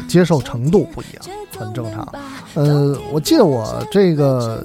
[0.07, 1.25] 接受程度不一样，
[1.57, 2.07] 很正常。
[2.55, 4.63] 呃，我记得我这个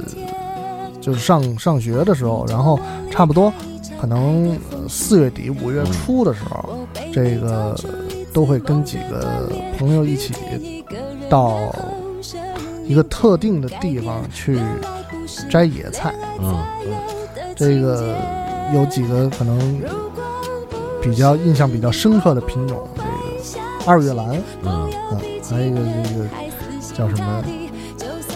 [1.01, 2.79] 就是上上学的时候，然后
[3.11, 3.53] 差不多
[4.01, 7.77] 可能四月底五月初的时候，这个
[8.35, 10.35] 都会跟几个朋友一起
[11.31, 11.75] 到
[12.85, 14.59] 一个特定的地方去
[15.49, 16.13] 摘野菜。
[16.41, 16.63] 嗯，
[17.55, 18.15] 这个
[18.75, 19.81] 有几个可能
[21.01, 24.29] 比较印象比较深刻的品种，这个二月兰，
[24.65, 24.91] 嗯。
[25.13, 25.21] 嗯，
[25.51, 26.27] 还有一个这个
[26.93, 27.45] 叫什么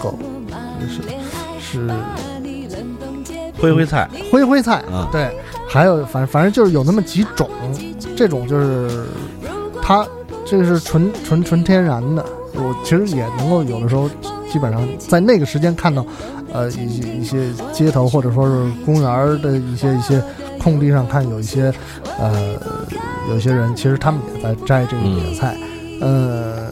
[0.00, 0.16] 狗，
[0.86, 1.02] 是
[1.60, 1.90] 是
[3.58, 5.36] 灰灰菜，灰灰菜啊，对，
[5.68, 7.48] 还有反正反正就是有那么几种，
[8.14, 9.06] 这种就是
[9.88, 10.06] 它
[10.44, 12.22] 这个是纯纯纯天然的，
[12.56, 14.06] 我其实也能够有的时候
[14.52, 16.04] 基本上在那个时间看到，
[16.52, 20.22] 呃一些一些街头或者说是公园的一些一些
[20.58, 21.72] 空地上看有一些
[22.20, 22.60] 呃
[23.30, 25.56] 有一些人其实他们也在摘这个野菜，
[26.02, 26.70] 呃，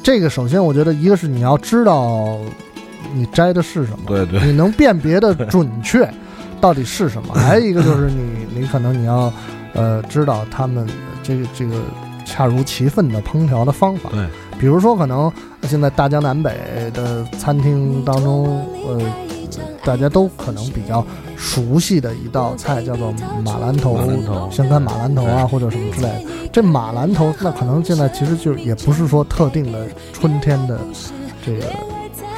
[0.00, 2.38] 这个首先我觉得一个是你要知道
[3.12, 6.08] 你摘的是什么，对对，你能辨别的准确
[6.60, 9.32] 到底是什么， 还有一个就是你你可能你要
[9.72, 10.86] 呃知道他们
[11.24, 11.80] 这个这个
[12.24, 14.24] 恰如其分的烹调的方法，对，
[14.58, 15.32] 比如说可能
[15.62, 16.52] 现在大江南北
[16.92, 19.00] 的餐厅当中，呃，
[19.84, 21.04] 大家都可能比较
[21.36, 23.12] 熟悉的一道菜叫做
[23.44, 23.98] 马兰头、
[24.50, 26.20] 香干马兰头啊，或者什么之类的。
[26.52, 30.78] 这马兰头，那可能现在其实就也不是说特定的春天的
[31.44, 31.66] 这个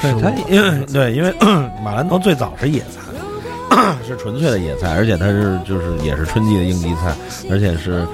[0.01, 1.31] 对它因为 对，因为
[1.85, 7.14] 马兰头最早是野菜， 是纯粹的野菜，而且它是就是也是春季的应季菜，
[7.51, 8.07] 而且是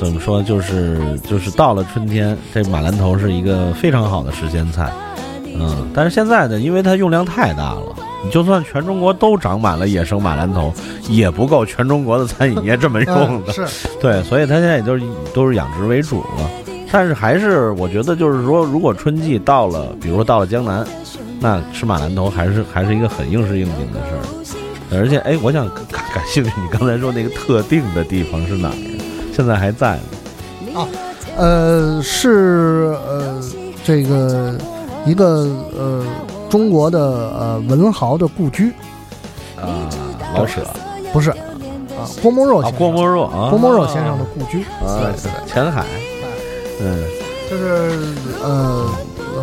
[0.00, 4.90] 怎么说，就是就是到了春天，这马兰头是一个非常好的时鲜菜。
[5.44, 7.82] 嗯，但是现在呢，因为它用量太大了，
[8.24, 10.72] 你就算全中国都长满了野生马兰头，
[11.06, 13.52] 也不够全中国的餐饮业这么用的。
[13.58, 16.50] 嗯是对，所以它现在也就是都是养殖为主了。
[16.90, 20.82] 但是还是我觉得，就是说，如果春季到了，比如说到了江南，
[21.38, 24.98] 那吃马兰头还是还是一个很应时应景的事儿。
[24.98, 28.99] 而且，哎，我想感 感兴趣，你刚才说那个特定的地方是哪儿呀？
[29.40, 29.98] 现在还在
[30.74, 30.82] 吗？
[30.82, 30.88] 啊，
[31.34, 33.40] 呃，是呃，
[33.82, 34.54] 这个
[35.06, 36.04] 一个呃
[36.50, 38.70] 中国的呃文豪的故居。
[39.56, 39.88] 啊，
[40.34, 40.60] 老舍。
[41.10, 42.78] 不是啊，郭沫若啊先，生。
[42.78, 45.08] 郭沫若啊，郭沫若先生的故居，啊
[45.46, 45.86] 前海，
[46.82, 47.02] 嗯，
[47.50, 47.98] 就是
[48.42, 48.90] 呃，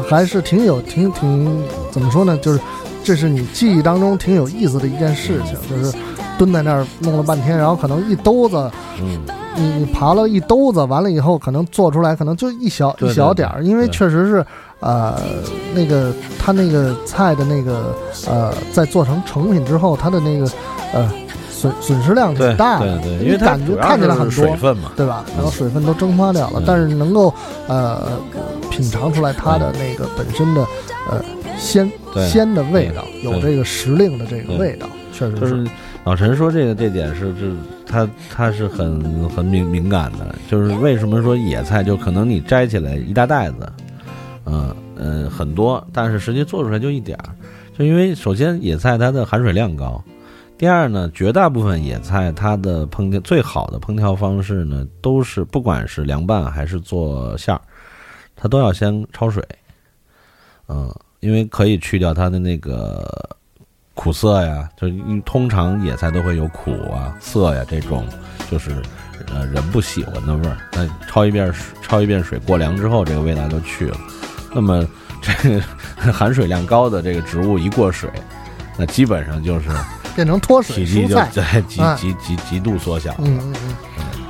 [0.08, 2.38] 还是挺有挺挺怎么说呢？
[2.38, 2.60] 就是
[3.04, 5.98] 这是你记忆当中挺有意思的一件事情，就是
[6.38, 9.20] 蹲在那儿弄了半天，然后可能一兜子，嗯，
[9.58, 14.46] 你你爬了一兜子，完了以后可能做出来可能就一小一小点儿，因为确实是
[14.80, 15.20] 呃
[15.74, 17.96] 那个它那个菜的那个
[18.28, 20.48] 呃在做成成品之后，它的那个
[20.94, 21.12] 呃
[21.50, 25.26] 损损失量挺大的，对对，因为感觉看起来很多水分嘛，对吧？
[25.36, 26.64] 然后水分都蒸发掉了，嗯。
[26.66, 27.34] 但是能够
[27.68, 28.08] 呃
[28.70, 30.62] 品尝出来它的那个本身的
[31.10, 31.20] 呃
[31.58, 31.92] 鲜
[32.30, 35.72] 鲜的味道，有这个时令的这个味道，确实就是是
[36.08, 37.54] 老陈说这个这点是是
[37.86, 43.70] 他他是很很敏敏感的，就是为什么说野菜就可能你摘起来一大袋子，
[44.46, 47.36] 嗯嗯很多，但是实际做出来就一点儿，
[47.78, 50.02] 就因为首先野菜它的含水量高，
[50.58, 57.60] 第二呢，绝大部分野菜它的烹调最好的烹调方式呢，都是不管是凉拌还是做馅儿，
[58.34, 59.46] 它都要先焯水，
[60.70, 60.90] 嗯，
[61.20, 63.06] 因为可以去掉它的那个
[63.98, 68.06] 苦涩呀，就是因为通常野菜都会有苦啊、涩呀这种，
[68.50, 68.72] 就是
[69.34, 70.58] 呃人不喜欢的味儿。
[70.72, 73.98] 那焯一遍水，焯一遍水过凉之后，这个味道就去了。
[74.54, 74.88] 那么
[75.22, 75.62] 这个
[76.14, 78.08] 含水量高的这个植物一过水，
[78.78, 79.66] 那基本上就是
[80.16, 81.32] 变成脱水体积就蔬菜。
[81.34, 83.14] 在极哎极极极度缩小。
[83.18, 83.76] 嗯嗯嗯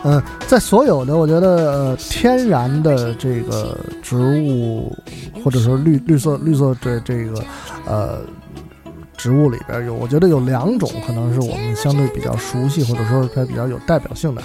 [0.04, 4.96] 嗯，在所有的我觉得呃天然的这个植物，
[5.44, 7.44] 或者说绿绿色绿色这这个
[7.86, 8.22] 呃
[9.18, 14.42] 植物里边有，我觉得有两种可能是我们相对比较熟悉，或者说是它比较有代表性的。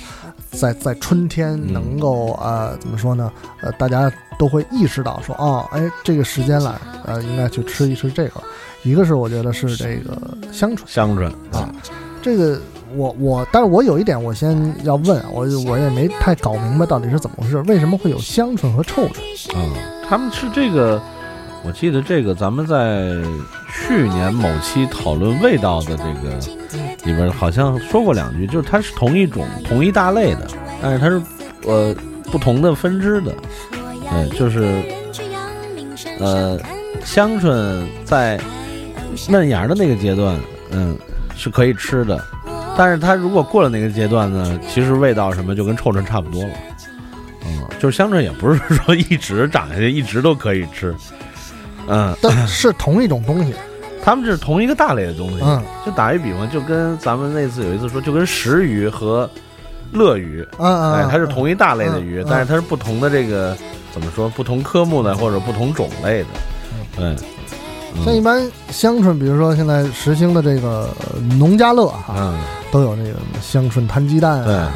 [0.51, 3.33] 在在春天能够呃怎么说呢？
[3.63, 8.43] 呃，大家都会意识到说，哦，哎，这个时间了，呃，应该去吃一吃这个。
[8.83, 11.73] 一个是我觉得是这个香椿，香椿啊，
[12.21, 12.61] 这个
[12.95, 19.57] 我我，但是我有一点我先要问啊，我我也没太搞明白到底是怎么回事，为什么会有香椿和臭椿？
[19.57, 19.73] 啊，
[20.07, 21.01] 他们是这个，
[21.65, 23.23] 我记得这个咱们在
[23.73, 26.39] 去年某期讨论味道的这个
[27.05, 30.47] 里边好像说过两句，就是它是同一种同一大类的，
[30.81, 31.21] 但是它是
[31.65, 31.95] 呃
[32.31, 33.35] 不同的分支的，
[33.71, 34.83] 对，就是
[36.19, 36.59] 呃
[37.05, 38.41] 香椿在。
[39.29, 40.97] 嫩芽的那个阶段，嗯，
[41.37, 42.25] 是可以吃的，
[42.79, 46.51] 但是它如果过了那个阶段呢，其实味道什么就跟臭椿差不多了，
[47.45, 50.95] 嗯，就是香椿也不是说一直长下去一直都可以吃，
[51.89, 53.55] 嗯，但是同一种东西，
[54.03, 59.29] 它们是同一个大类的东西，嗯，就打一比方，就跟咱们那次有一次说，就跟石鱼和
[59.93, 63.57] 乐鱼，嗯哎，它是同一大类的鱼，但是它是不同的这个
[63.93, 66.29] 怎么说，不同科目的或者不同种类的，
[66.97, 67.17] 对。
[68.05, 70.89] 像一般香椿，比如说现在实行的这个
[71.39, 72.35] 农家乐哈，
[72.71, 74.73] 都有这个香椿摊鸡蛋啊，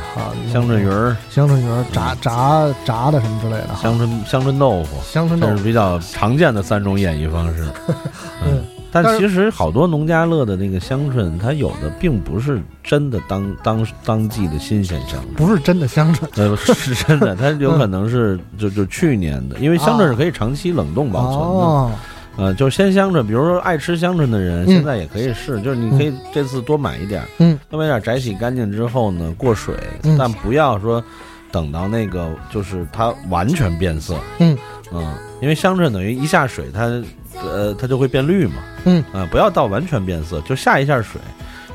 [0.53, 7.67] 香椿鱼儿、香椿鱼儿炸炸炸的什么之类的，香椿香椿豆腐、香椿豆腐是比较常见的三种演绎方式。
[8.47, 21.99] 嗯，但其实好多农家乐的那个香椿，它有的并不是真的当当当季的新鲜香椿，不是真的香椿，呃，是真的，它有 可能是就就去年的，因为香椿是可以长期冷冻保存的。
[22.39, 29.75] 呃，就是鲜香椿，比如说爱吃香椿的人，现在也可以试，就是你可以这次多买一点，嗯，多买点，摘洗干净之后呢，过水，
[30.19, 31.03] 但不要说
[31.51, 34.57] 等到那个就是它完全变色，嗯
[34.93, 37.03] 嗯，因为香椿等于一下水，它
[37.43, 41.19] 呃它就会变绿嘛，嗯啊，不要到完全变色，就下一下水，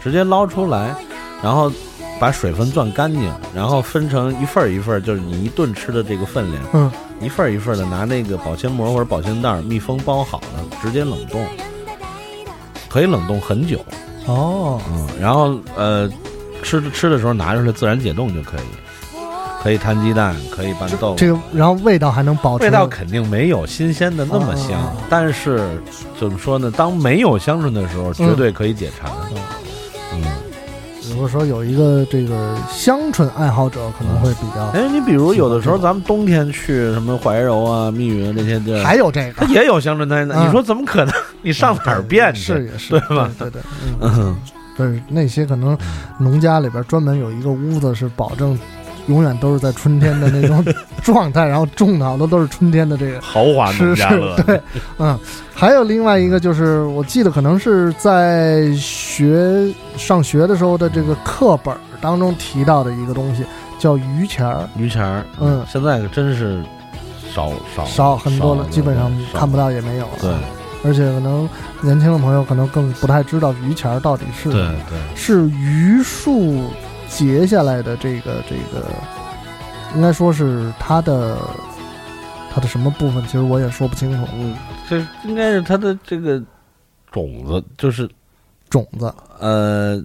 [0.04, 0.94] 直接捞出来，
[1.42, 1.72] 然后
[2.20, 6.92] 把水分攥干净，然后分成一份儿一份儿，就是你一顿吃的这个分量，嗯。
[7.22, 10.51] 一份儿一份儿的拿那个保鲜膜或者保鲜袋密封包好了，
[10.82, 11.46] 直接冷冻，
[12.90, 13.80] 可以冷冻很久。
[14.26, 16.10] 哦，嗯，然后呃，
[16.64, 18.62] 吃吃的时候拿出来自然解冻就可以，
[19.64, 21.16] 可以摊鸡蛋，可以拌豆腐。
[21.18, 22.66] 这个，然后味道还能保持。
[22.66, 25.82] 味道肯定没有新鲜的那么香，但是
[26.20, 26.72] 怎么说呢？
[26.72, 29.12] 当没有香椿的时候，绝对可以解馋。
[29.32, 29.38] 嗯。
[31.22, 34.66] 如果说有一个这个香椿爱好者，可能会比较。
[34.74, 40.28] 哎，你比如有的时候咱们冬天去什么怀柔啊、密云这些地儿， 还有这个，它也有香椿摊。
[40.28, 41.14] 你说怎么可能？
[41.44, 42.42] 你上哪儿变去？
[42.42, 43.30] 是也是，对吧？
[43.38, 43.62] 对对，
[44.02, 44.36] 嗯，
[44.76, 45.78] 不是那些可能
[46.18, 48.58] 农家里边专门有一个屋子是保证。
[49.08, 50.64] 永远都是在春天的那种
[51.04, 54.36] 状态，然后种的好多都是春天的这个豪华农家乐。
[54.44, 54.62] 对，
[55.00, 55.18] 嗯，
[55.54, 63.44] 还有另外一个就是，我记得可能是在学上学的时候的这个课本当中提到的一个东西，
[63.80, 64.70] 叫榆钱儿。
[64.76, 66.64] 榆钱儿，嗯，现在可真是
[67.34, 70.12] 少少少很多了，基本上看不到也没有了。
[70.22, 70.32] 对，
[70.84, 71.50] 而且可能
[71.82, 76.64] 年轻的朋友可能更不太知道榆钱儿到底是对对是榆树。
[77.14, 78.88] 结下来的这个这个，
[79.96, 81.38] 应该说是它的
[82.52, 83.22] 它的什么部分？
[83.24, 84.28] 其实我也说不清楚。
[84.34, 84.56] 嗯，
[84.90, 86.42] 这应该是它的这个
[87.12, 88.10] 种子，就是
[88.70, 90.02] 种子，呃，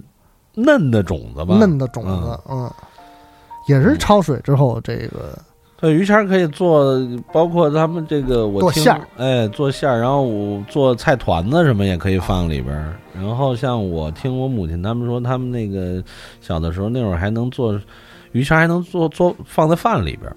[0.54, 2.70] 嫩的种子吧，嫩的种子，嗯，
[3.66, 5.38] 也是焯水之后这个。
[5.78, 6.98] 对，鱼签可以做，
[7.32, 12.96] 包括他们这个我做馅儿，哎，做馅儿，然后我做菜团子什么也可以放里边儿。
[13.14, 16.02] 然后像我听我母亲他们说，他们那个
[16.40, 17.78] 小的时候那会儿还能做
[18.32, 20.36] 鱼签，还能做做放在饭里边儿。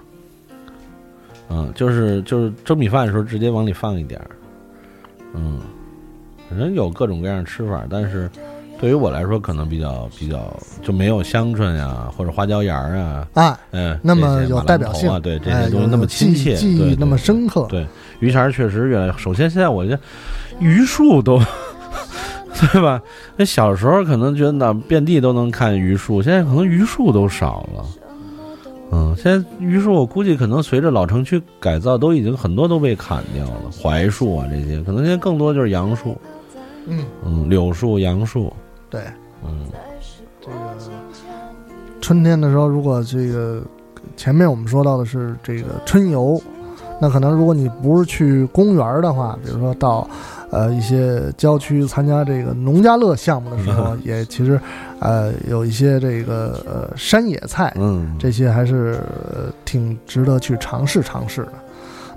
[1.49, 4.29] 嗯，就是就是蒸米饭的时候直接往里放一点儿。
[5.33, 5.61] 嗯，
[6.49, 8.29] 反正有各种各样吃法，但是。
[8.79, 17.67] 对于我来说，可能比较比较就没有香椿呀，或者花椒盐啊，啊，嗯，那么有代表性啊，对这些东西那么亲切，记忆那么深刻。
[17.69, 17.85] 对，
[18.21, 19.13] 榆钱确实越来。
[19.17, 19.99] 首先，现在我觉得
[20.59, 21.41] 榆树都，
[22.71, 23.01] 对吧？
[23.35, 27.85] 那小时候可能觉得遍地都能看榆树，现在可能榆树都少了。
[28.91, 33.69] 嗯，现在榆树我估计可能随着老城区改造，都已经很多都被砍掉了。
[33.69, 36.17] 槐树啊，这些可能现在更多就是杨树，
[36.87, 38.51] 嗯嗯，柳树、杨树。
[38.89, 39.01] 对，
[39.45, 39.67] 嗯，
[40.41, 40.55] 这个
[42.01, 43.61] 春天的时候，如果这个
[44.17, 46.41] 前面我们说到的是这个春游，
[46.99, 50.09] 那可能如果你不是去公园的话，比如说到
[50.49, 54.59] 呃一些郊区参加这个农家乐项目的时候，也其实
[54.99, 58.99] 呃有一些这个呃山野菜，嗯，这些还是
[59.65, 61.53] 挺值得去尝试尝试的。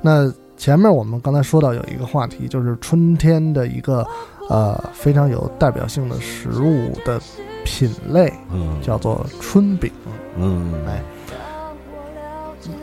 [0.00, 4.06] 那前面我们刚才说到有一个话题，就是春天的一个。
[4.48, 7.20] 呃，非常有代表性的食物的
[7.64, 9.90] 品类，嗯，叫做春饼，
[10.36, 11.00] 嗯，哎，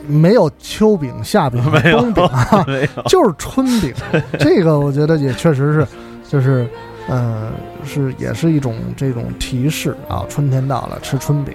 [0.06, 3.94] 没有秋饼、夏饼、 冬饼啊， 没有，就是春饼。
[4.40, 5.86] 这个我觉得也确实是，
[6.28, 6.66] 就是，
[7.08, 7.50] 呃，
[7.84, 11.54] 是也是一种这种提示啊，春天到了，吃春饼。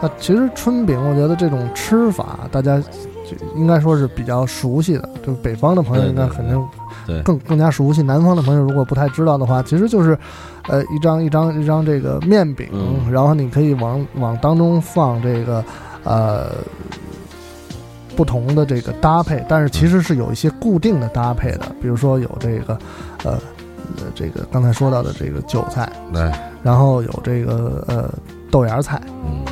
[0.00, 6.54] 那其实春饼，我觉得这种吃法，大家就应该说是比较熟悉的，就北方的朋友应该肯定
[7.08, 7.20] 对。
[7.22, 8.02] 更更加熟悉。
[8.02, 10.16] 南方的朋友如果不太知道的话，其实就是，
[10.68, 13.10] 呃，一张一张一张这个面饼，嗯。
[13.10, 15.64] 然后你可以往往当中放这个，
[16.04, 16.52] 呃。
[18.16, 22.76] 不同的这个搭配，但是其实是有一些固定的搭配的，比如说有这个，
[23.22, 23.38] 呃，
[23.96, 26.28] 呃这个刚才说到的这个韭菜，对，
[26.60, 28.12] 然后有这个呃
[28.50, 29.44] 豆芽菜，嗯，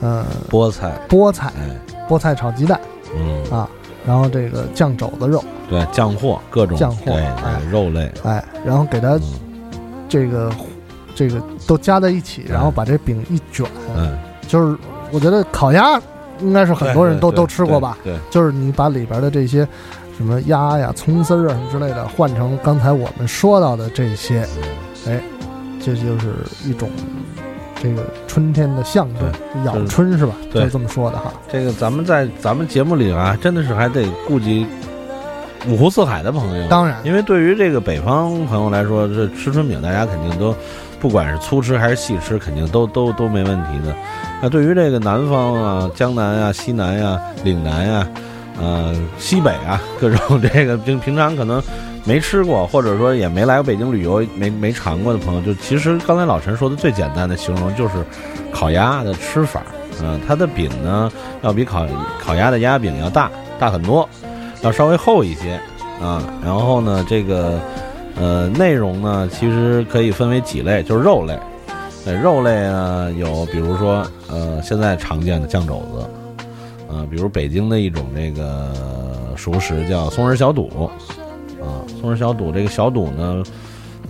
[0.00, 2.80] 呃菠菜，菠菜，哎，菠菜炒鸡蛋
[3.14, 3.68] 嗯，啊，
[4.06, 9.22] 然后这个酱肘子肉，对，酱货各种酱货对哎，肉类，哎，然后给它嗯。
[10.06, 10.52] 这个
[11.14, 14.78] 这个都加在一起，然后把这饼一卷，嗯，就是
[15.10, 16.00] 我觉得烤鸭
[16.40, 18.20] 应该是很多人都都吃过吧，对，对。
[18.30, 19.66] 就是你把里边的这些
[20.16, 24.46] 什么鸭呀、葱丝儿啊什么之类的换成刚才我们说到的这些，
[25.08, 25.20] 哎，
[25.84, 26.34] 这就是
[26.64, 26.88] 一种
[27.84, 30.32] 这个春天的象征，咬春是吧？
[30.50, 31.30] 对就这么说的哈。
[31.52, 34.66] 这个咱们在咱们节目里啊，真的是还得顾及
[35.68, 36.66] 五湖四海的朋友。
[36.68, 40.56] 当然因为对于这个北方朋友来说，这吃春饼大家肯定都，
[40.98, 43.94] 不管是粗吃还是细吃，肯定都都都没问题的。
[44.40, 48.08] 那对于这个南方啊、江南啊、西南呀、岭南呀、
[48.58, 51.62] 呃西北啊各种这个平平常可能
[52.04, 57.94] 没吃过，或者说也没来过北京旅游没没尝过的朋友，就其实刚才老陈说的最简单的形容就是
[58.52, 59.62] 烤鸭的吃法。
[60.02, 61.10] 嗯、它的饼呢
[61.42, 61.86] 要比烤
[62.20, 64.08] 烤鸭的鸭饼要大大很多，
[64.60, 65.58] 要稍微厚一些
[66.02, 66.22] 啊。
[66.44, 67.60] 然后呢，这个
[68.16, 71.38] 呃内容呢其实可以分为几类，就是肉类。
[72.04, 76.44] 对，肉类呢有比如说呃现在常见的酱肘子，
[76.88, 78.72] 呃，比如北京的一种这个
[79.36, 80.90] 熟食叫松仁小肚，
[82.04, 83.42] 啊，松仁小肚这个小肚呢，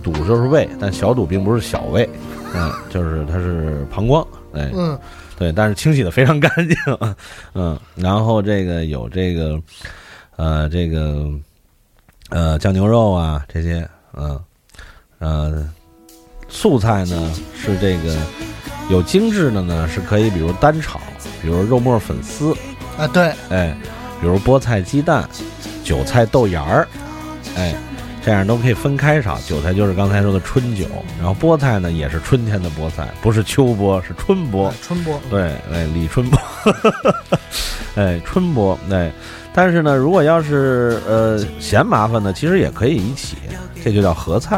[0.03, 2.07] 肚就是胃，但小肚并不是小胃，
[2.53, 4.99] 嗯、就是它是膀胱，哎，嗯，
[5.39, 6.77] 对，但是清洗的非常干净，
[7.53, 9.57] 嗯，然后这个有这个，
[10.35, 11.29] 呃，这个，
[12.29, 14.37] 呃，酱牛肉啊这些，嗯，
[15.19, 15.69] 呃，
[16.49, 18.17] 素菜呢是这个
[18.89, 20.99] 有精致的呢是可以，比如单炒，
[21.41, 22.53] 比如肉末粉丝，
[22.97, 23.73] 啊，对，哎，
[24.19, 25.27] 比如菠菜鸡蛋、
[25.83, 26.87] 韭菜豆芽儿，
[27.55, 27.73] 哎，
[28.23, 29.37] 这样都可以分开炒。
[29.47, 30.85] 韭菜就是刚才说的春韭，
[31.19, 34.71] 然后菠菜呢也是春天的菠菜，不是秋菠，是春菠。
[34.81, 36.39] 春菠，对，哎，李春波，
[37.95, 39.11] 哎，春菠，哎，
[39.53, 43.37] 但是呢，如果要是呃嫌麻烦呢，其实也可以一起，
[43.83, 44.57] 这就叫合菜，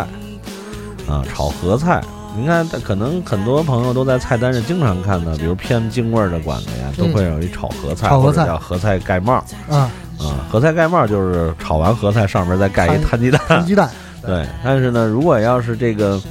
[1.07, 2.01] 啊，炒合菜。
[2.37, 8.07] 你看，可能很多朋友都在菜单上经常看到，比如偏京味儿的馆子呀，都会有一炒合菜，
[8.45, 9.43] 叫合菜盖帽。
[9.67, 13.41] 啊，啊，合菜盖帽就是炒完合菜上面再盖一摊鸡蛋。
[13.47, 13.89] 摊鸡蛋，
[14.21, 16.21] 对，但是呢，如果要是这个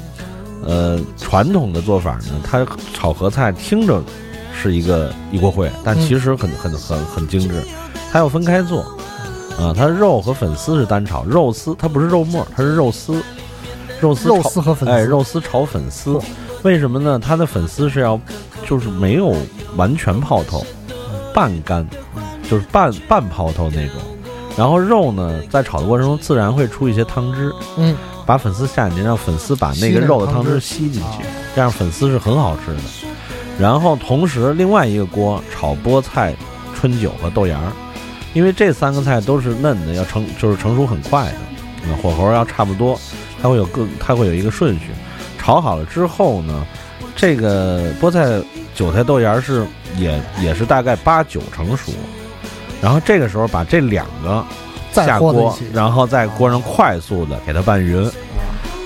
[0.64, 4.00] 呃传统的做法呢，它炒合菜听着
[4.54, 7.62] 是一个一锅烩，但其实很很很很精致，
[8.12, 8.82] 它要分开做。
[9.58, 13.22] 啊，它肉和粉丝是单炒，肉丝它不是肉末，它是肉丝，
[14.00, 16.18] 肉丝肉炒丝和粉丝，哎，肉丝炒粉丝，
[16.62, 17.18] 为什么呢？
[17.18, 18.20] 它的粉丝是要
[18.66, 19.34] 就是没有
[19.76, 20.64] 完全泡透，
[21.34, 21.86] 半干，
[22.48, 23.94] 就是半半泡透那种。
[24.56, 27.94] 然后肉呢，在炒的过程中自然会出一些汤汁，嗯，
[28.24, 31.24] 把粉丝下进去，让粉丝把那个肉的汤汁吸进去，
[31.54, 32.80] 这样粉丝是很好吃的。
[33.58, 36.34] 然后同时另外一个锅炒菠菜、
[36.74, 37.72] 春韭和豆芽儿，
[38.34, 41.38] 因为这三个菜都是嫩的，要成就是成熟很快的，
[41.86, 42.98] 嗯，火候要差不多，
[43.46, 44.86] 它会有个它会有一个顺序。
[45.38, 46.66] 炒好了之后呢，
[47.14, 48.42] 这个菠菜、
[48.74, 49.64] 韭菜、豆芽儿是
[49.96, 51.92] 也也是大概八九成熟，
[52.82, 54.44] 然后这个时候把这两个
[54.90, 58.10] 下锅然后在锅上快速的给它拌匀。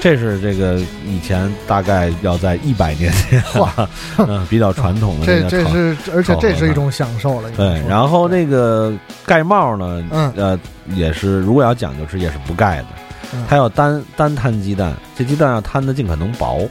[0.03, 3.43] 这是这个以前大概要在一百年前，
[4.17, 7.51] 嗯，比较传统的这这是，而且这是一种享受了。
[7.53, 8.93] 对，然后那个
[9.27, 10.59] 盖帽呢，嗯呃，
[10.95, 13.00] 也是如果要讲究吃，也是不盖的，嗯
[13.49, 16.69] 它要单单摊鸡蛋，这鸡蛋要摊的尽可能薄，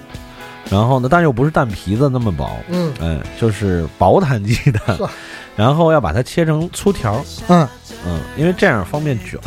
[0.69, 2.93] 然后呢，但又不是蛋皮子那么薄，嗯。
[2.99, 4.97] 嗯，就是薄摊鸡蛋，
[5.55, 7.67] 然后要把它切成粗条，嗯。
[8.05, 9.37] 嗯，因为这样方便卷，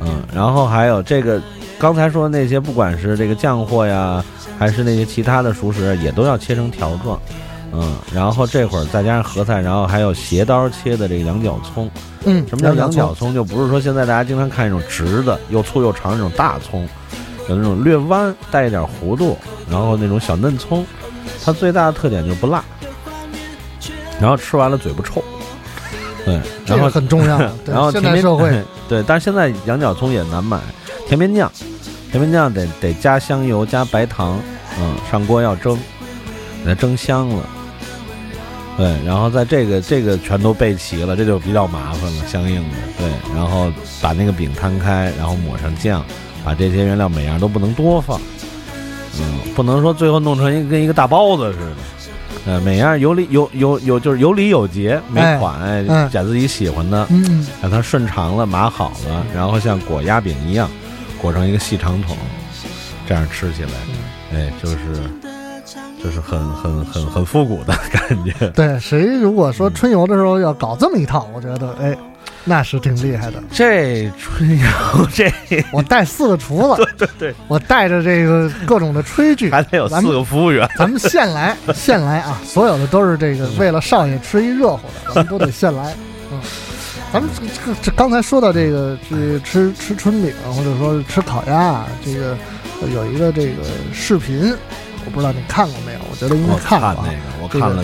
[0.00, 1.40] 嗯，然后还有这个
[1.78, 4.22] 刚才说的那些，不管是这个酱货呀，
[4.58, 7.18] 还是那些其他的熟食，也都要切成条状。
[7.78, 11.90] 嗯，然后这会儿再加上合菜，然后还有斜刀切的这个羊角葱。
[12.24, 13.34] 嗯，什么叫羊羊角角葱？
[13.34, 16.88] 就不是说现在大家经常看那种直的、又粗又长那种大葱，
[17.50, 19.36] 有那种略弯带一点弧度，
[19.70, 20.86] 然后那种小嫩葱，
[21.44, 22.64] 它最大的特点就是不辣，
[24.18, 25.22] 然后吃完了嘴不臭。
[26.24, 27.38] 对，然后很重要。
[27.66, 30.58] 然后现在社会 对，但是现在羊角葱也难买，
[31.06, 31.52] 甜面酱，
[32.10, 34.40] 甜面酱得得加香油加白糖，
[34.80, 35.76] 嗯，上锅要蒸，
[36.64, 37.48] 给它蒸香了。
[38.76, 42.76] 对，然后在这个这个全都备齐了，这就比较麻烦了，相应的。
[42.98, 43.72] 对，然后
[44.02, 46.04] 把那个饼摊开，然后抹上酱，
[46.44, 48.20] 把这些原料每样都不能多放，
[49.18, 51.72] 嗯，不能说最后弄成一个跟一个大包子似的。
[52.48, 60.70] 呃，每样有理有有有就是有理有节，每款哎选自己喜欢的，嗯，让它顺长了码好了，然后像裹鸭饼一样，
[61.20, 62.16] 裹成一个细长筒，
[63.08, 63.70] 这样吃起来，
[64.32, 64.76] 哎，就是
[66.02, 68.48] 就是很很很很复古的感觉。
[68.54, 71.96] 对，谁如果说春游的时候要搞这么一套，我觉得哎。
[72.48, 73.42] 那是挺厉害的。
[73.50, 74.66] 这春游，
[75.12, 75.28] 这
[75.72, 80.68] 我带四个厨子，对对对，我带着这个各种的炊具， 还得有四个服务员。
[80.78, 82.40] 咱们现来，现来啊！
[82.44, 85.92] 所有的都是这个为了少爷吃一热乎的，咱们都得现来。
[86.30, 86.40] 嗯，
[87.12, 92.36] 咱们这这刚才说到这个，这吃吃春饼或者说吃烤鸭，这个
[92.94, 94.54] 有一个这个视频，
[95.06, 96.00] 我不知道你看过没有？
[96.10, 97.04] 我觉得应该看过。
[97.06, 97.82] 那个我看了。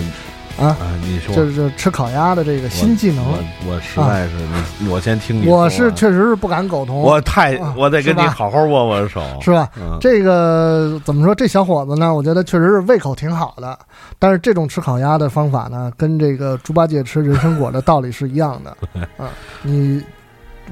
[0.55, 3.25] 啊，你说就是吃烤鸭的这个新技能，
[3.65, 4.35] 我实在是
[4.77, 5.47] 你，我先听你。
[5.47, 9.67] 我是确实是不敢苟同，我太我得跟你好好握握手，是吧？
[9.99, 11.33] 这个怎么说？
[11.33, 12.13] 这小伙子呢？
[12.13, 13.75] 我觉得确实是胃口挺好的，
[14.19, 18.77] 但是这种吃烤鸭的方法呢，跟这个猪八戒吃人参果的道理是一样的。
[19.17, 19.31] 啊，
[19.63, 20.03] 你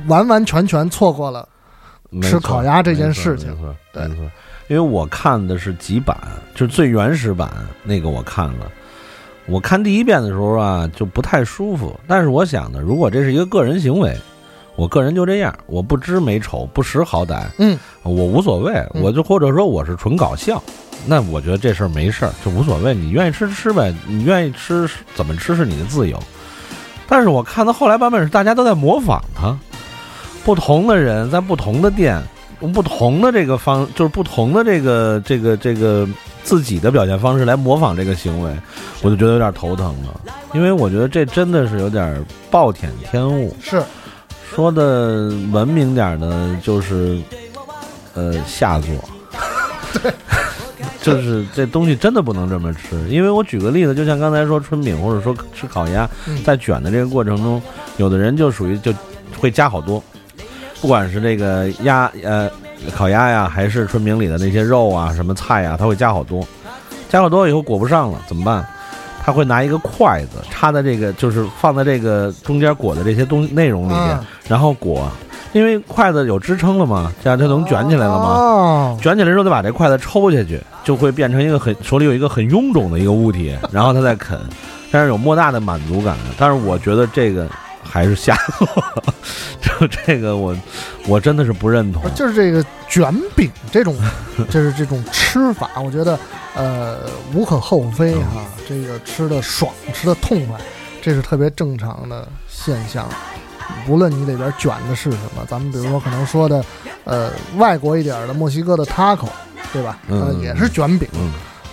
[0.06, 1.50] 完完全全错过了
[2.22, 3.58] 吃烤鸭这件事情。
[3.92, 4.08] 对，
[4.72, 6.18] 因为我看的是几版，
[6.56, 7.52] 就是最原始版
[7.84, 8.72] 那个，我看了。
[9.46, 12.00] 我看第一遍的时候啊，就不太舒服。
[12.08, 14.18] 但是我想呢，如果这是一个个人行为，
[14.78, 18.82] 我个人就这样，我不知美丑，不识好歹，嗯，我无所谓。
[18.94, 20.64] 我就或者说我是纯搞笑，
[21.06, 22.96] 那我觉得这事儿没事儿，就无所谓。
[22.96, 26.18] 你愿意吃吃呗，你愿意吃怎么吃是你的自由。
[27.10, 29.54] 但是我看到后来版本是大家都在模仿他，
[30.46, 32.24] 不同的人在不同的店，用
[32.68, 36.08] 不同的这个方，就是不同的这个这个这个。
[36.44, 38.52] 自己的表现方式来模仿这个行为，
[39.04, 40.20] 我就觉得有点头疼了，
[40.56, 43.56] 因为我觉得这真的是有点暴殄天物。
[43.62, 43.80] 是，
[44.50, 47.22] 说的文明点的，就是
[48.16, 48.90] 呃下作。
[50.02, 50.12] 对，
[51.00, 53.00] 就是这东西真的不能这么吃。
[53.08, 56.10] 因为我举个例子，就像刚才说春饼，或者说吃烤鸭，
[56.44, 57.62] 在卷的这个过程中，
[57.98, 58.92] 有的人就属于就
[59.38, 60.04] 会加好多，
[60.82, 62.50] 不管是这个鸭呃。
[62.96, 66.44] 烤鸭呀，还是春饼里的那些肉啊，什么菜呀，他会加好多，
[67.08, 68.66] 加好多以后裹不上了怎么办？
[69.24, 75.08] 他会拿一个筷子插在这个，就是放在这个中间裹的这些东内容里面，然后裹，
[75.54, 78.98] 因为筷子有支撑了嘛，这样它能卷起来了嘛。
[79.00, 84.40] 卷起来之后再把这筷子抽下去，就会变成一个很手里有一个很臃肿的一个物体，然后他再啃，
[84.92, 86.18] 但是有莫大的满足感。
[86.36, 87.48] 但是我觉得这个。
[87.84, 88.68] 还是下作，
[89.62, 90.56] 就这个我
[91.08, 92.04] 我真的是不认同。
[92.16, 93.96] 就是这个卷饼这种，
[94.50, 96.18] 就是这种吃法，我觉得
[96.56, 97.00] 呃
[97.34, 98.46] 无可厚非哈。
[98.68, 100.58] 这个吃的爽，吃的痛快，
[101.02, 103.08] 这是特别正常的现象。
[103.88, 106.64] 无论你里边卷的是什么，咱们比如说可能说的
[107.04, 109.28] 呃外国一点的墨西哥的 taco，
[109.74, 109.98] 对吧？
[110.08, 111.08] 嗯，也是卷饼。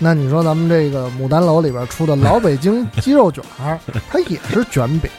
[0.00, 3.78] 那你说咱们这个牡丹楼里边出的老北京鸡肉卷儿，
[4.08, 5.10] 它也是卷饼。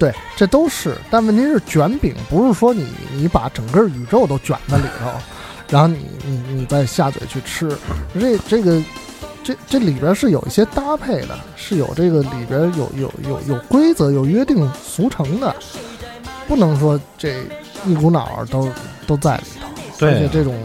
[0.00, 5.10] 对，这都是，但问题是卷饼不是说你你把整个宇宙都卷在里头，
[5.68, 7.70] 然后你你你再下嘴去吃，
[8.18, 8.82] 这这个
[9.44, 15.54] 这这里边是有一些搭配的，是有这个里边有有有有规则有约定俗成的，
[16.48, 17.34] 不能说这
[17.84, 18.70] 一股脑儿都
[19.06, 20.58] 都在里头，而且这种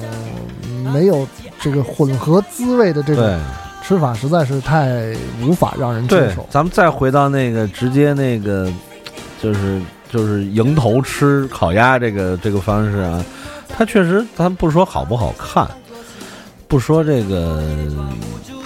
[0.93, 1.27] 没有
[1.59, 3.37] 这个混合滋味的这种
[3.83, 5.13] 吃法实在是太
[5.43, 6.47] 无法让人接受。
[6.49, 8.71] 咱们再回到那个直接那个。
[9.45, 9.79] 就是
[10.11, 13.23] 就是迎头吃烤鸭这个这个方式啊，
[13.69, 15.69] 它确实咱不说好不好看，
[16.67, 18.09] 不说这个怎么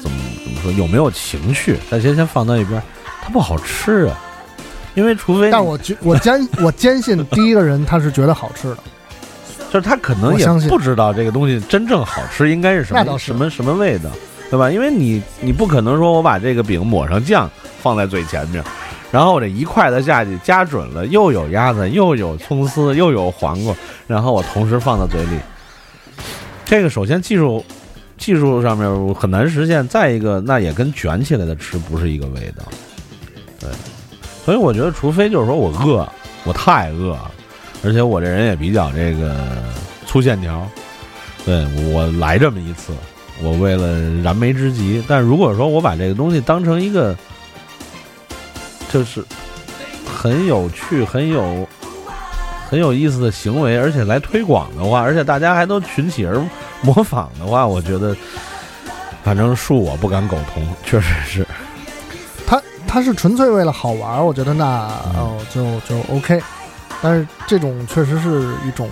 [0.02, 0.10] 怎
[0.50, 2.82] 么说有没有情绪，咱先先放到一边，
[3.22, 4.18] 它不好吃啊，
[4.96, 8.78] 因为除非但我觉我坚我坚信第一个人他是觉得好吃的，
[9.70, 14.10] 就是他可能也不知道这个东西真正好吃应该是什么什么什么味道，
[14.50, 14.72] 对吧？
[14.72, 17.52] 因为你你不可能说我把这个饼抹上酱
[17.82, 18.64] 放在嘴前面。
[19.12, 23.74] 然后我这一筷子下去，夹准了，又有鸭子，又有葱丝，又有黄瓜，
[24.06, 25.40] 然后我同时放到嘴里。
[26.64, 27.66] 这个首先技术
[28.20, 32.64] 技术上面很难实现，再一个那也跟卷起来的吃不是一个味道。
[33.60, 33.68] 对，
[34.46, 36.08] 所以我觉得，除非就是说我饿，
[36.44, 37.18] 我太饿，
[37.84, 39.36] 而且我这人也比较这个
[40.06, 40.68] 粗线条，
[41.44, 42.94] 对我来这么一次，
[43.42, 45.04] 我为了燃眉之急。
[45.08, 47.18] 但如果说我把这个东西当成一个。
[48.90, 49.24] 就是
[50.06, 51.68] 很有趣、很有
[52.70, 56.44] 很有意思的行为，而且来推广的话，而且大家还都群起而
[56.82, 58.16] 模仿的话，我觉得，
[59.24, 61.48] 反正恕我不敢苟同，确实是。
[62.46, 66.42] 他他是纯粹为了好玩，我觉得那哦就就 OK，
[67.02, 68.90] 但是这种确实是一种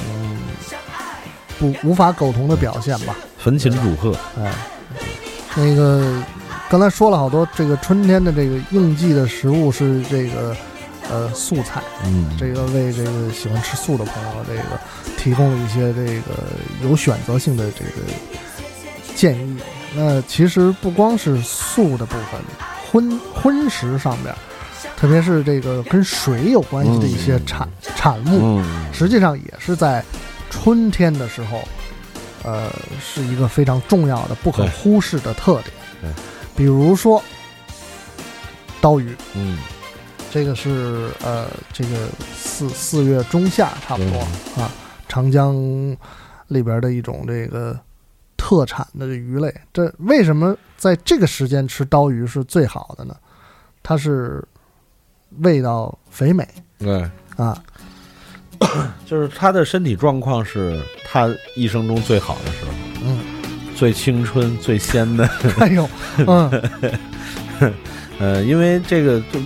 [1.59, 3.15] 不无法苟同的表现吧。
[3.39, 4.53] 焚琴煮鹤，哎，
[5.55, 6.21] 那个
[6.69, 10.55] 刚才说了好多，这个春天的这个应季的食物是这个
[11.09, 14.61] 呃素菜，嗯，这个为这个喜欢吃素的朋友这个
[15.17, 16.43] 提供了一些这个
[16.83, 18.11] 有选择性的这个
[19.15, 19.57] 建议。
[19.95, 22.41] 那其实不光是素的部分，
[22.91, 24.35] 荤荤食上面，
[24.97, 28.61] 特别是这个跟水有关系的一些产、产物，
[28.91, 30.03] 实际上也是在
[30.49, 31.61] 春天的时候。
[32.43, 36.13] 呃，是一个非常重要的、不可忽视的特点。
[36.57, 37.23] 对，比如说
[38.81, 39.59] 刀鱼，嗯，
[40.31, 44.19] 这个是呃，这个四四月中下差不多
[44.61, 44.71] 啊，
[45.07, 45.55] 长江
[46.47, 47.79] 里边的一种这个
[48.35, 49.53] 特产的鱼类。
[49.71, 53.15] 这为什么在这个时间吃刀鱼是最好的呢？
[53.83, 54.43] 它是
[55.39, 56.47] 味道肥美，
[56.79, 57.63] 对啊。
[59.05, 62.86] 就是他的身体状况是他一生中最好的时候，嗯，
[63.77, 65.29] 最青春、最鲜的。
[65.59, 65.87] 哎呦，
[66.25, 66.51] 嗯，
[68.17, 69.39] 呃，因为这个就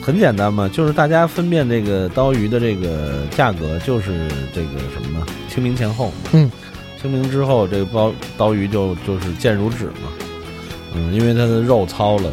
[0.00, 6.48] 很简单嘛，就是大家分辨这个刀鱼的这个价格，就是这个什么清明前后，嗯，
[7.00, 10.08] 清明之后这个刀刀鱼就就是贱如纸嘛，
[10.94, 12.32] 嗯，因为它的肉糙了，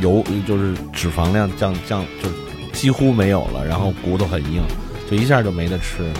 [0.00, 2.28] 油就是脂肪量降降就
[2.72, 4.62] 几乎没有了，然后骨头很硬。
[5.10, 6.10] 就一下就没得吃，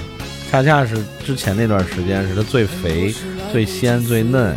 [0.50, 3.14] 恰恰是之前那段时间是它最肥、
[3.52, 4.56] 最鲜、最嫩，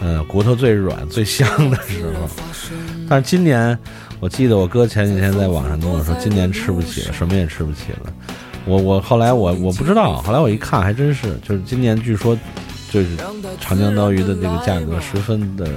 [0.00, 2.28] 嗯，骨头最软、最香的时候。
[3.08, 3.76] 但是今年，
[4.20, 8.12] 我记得我哥前几天在网上跟我说，今年吃不起了，什么也吃不起了。
[8.64, 12.38] 我我后来我我不知道，后来我一看还真是，就是今年据说
[12.90, 13.08] 就是
[13.60, 15.68] 长江刀鱼的这个价格十分的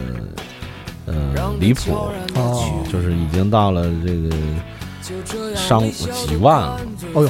[1.06, 1.94] 呃离谱，
[2.36, 6.80] 哦，就是已经到了这个上几万了。
[7.14, 7.30] 哦呦。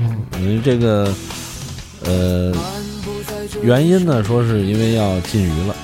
[0.00, 1.12] 嗯，因为这个，
[2.04, 2.54] 呃，
[3.62, 5.74] 原因呢，说是因为要禁渔了，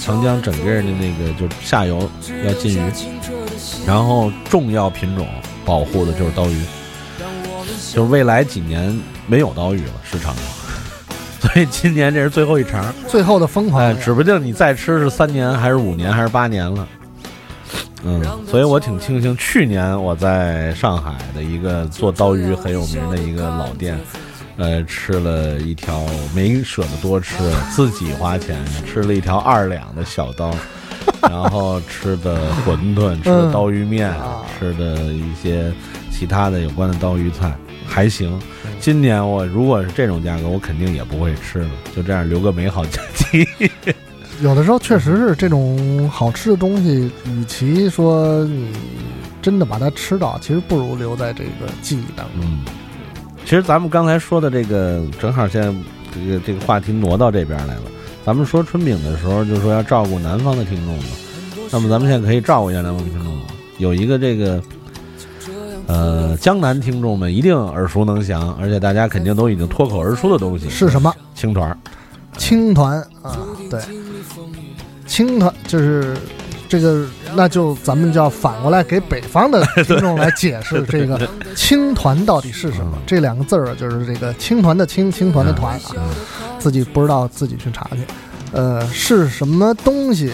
[0.00, 2.10] 长江整个的那个就下游
[2.44, 2.82] 要禁渔，
[3.86, 5.26] 然后重要品种
[5.64, 6.60] 保护的就是刀鱼，
[7.92, 10.44] 就是未来几年没有刀鱼了市场上，
[11.40, 16.86] 所以今年这是最后一茬，最后的疯狂，指不定你再吃是三年还是五年还是八年了。
[18.02, 24.00] 嗯，所以我挺庆幸，去年我在上海的一个做刀鱼很有名的一个老店，
[24.56, 27.36] 呃，吃了一条没舍得多吃，
[27.74, 30.54] 自己花钱吃了一条二两的小刀，
[31.22, 34.14] 然后吃的馄饨，吃的刀鱼面，
[34.58, 35.72] 吃的一些
[36.10, 38.38] 其他的有关的刀鱼菜，还行。
[38.78, 43.46] 今年我如果是这种价格，我肯定也不会吃了，就这样留个美好假期。
[44.42, 48.72] 有的时候确实是这种好吃的东西，与其说你
[49.42, 52.40] 真的把它吃到，其实不如留在这个记忆当中。
[52.42, 52.64] 嗯，
[53.44, 55.74] 其实咱们刚才说的这个，正好现在
[56.14, 57.82] 这个这个话题挪到这边来了。
[58.24, 61.04] 咱们说春饼的时候，就说要照顾南方的听众嘛。
[61.72, 63.40] 那么咱们现在可以照顾一下南方听众。
[63.78, 64.62] 有一个这个，
[65.86, 71.12] 呃，江南听众们一定耳熟能详，而且大家肯定都已经脱口而出的东西是什么？
[71.34, 71.76] 青团。
[72.36, 73.38] 青团啊，
[73.70, 73.80] 对。
[75.06, 76.16] 青团就是
[76.70, 77.04] 这个，
[77.34, 82.96] 那就咱们就要反过来给北方的听众来解释 这个青团到底是什么。
[83.04, 86.06] 这两个字儿就是这个青团的青，青团的团啊，
[86.60, 87.98] 自己不知道自己去查去。
[88.52, 90.32] 呃，是什么东西？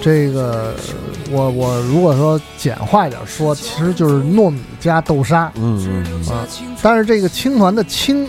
[0.00, 0.74] 这个
[1.30, 5.52] 我我如果说简化一点说，其实就是糯米加豆沙。
[5.56, 6.48] 嗯嗯啊，
[6.82, 8.26] 但是这个青团的青。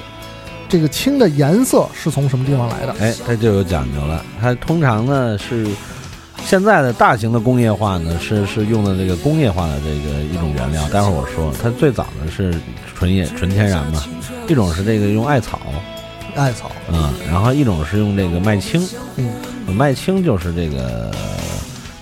[0.68, 2.96] 这个青的颜色是从什么地方来的？
[3.00, 4.26] 哎，它就有讲究了。
[4.42, 5.68] 它通常呢是
[6.44, 10.88] 现在的大型的工业化呢是是用的这个工业化的这个一种原料。
[10.90, 12.54] 待会儿我说，它最早的是
[12.96, 14.04] 纯叶纯天然嘛，
[14.48, 15.60] 一种是这个用艾草，
[16.36, 19.28] 艾草，嗯，然后一种是用这个麦青，嗯，
[19.74, 21.12] 麦青就是这个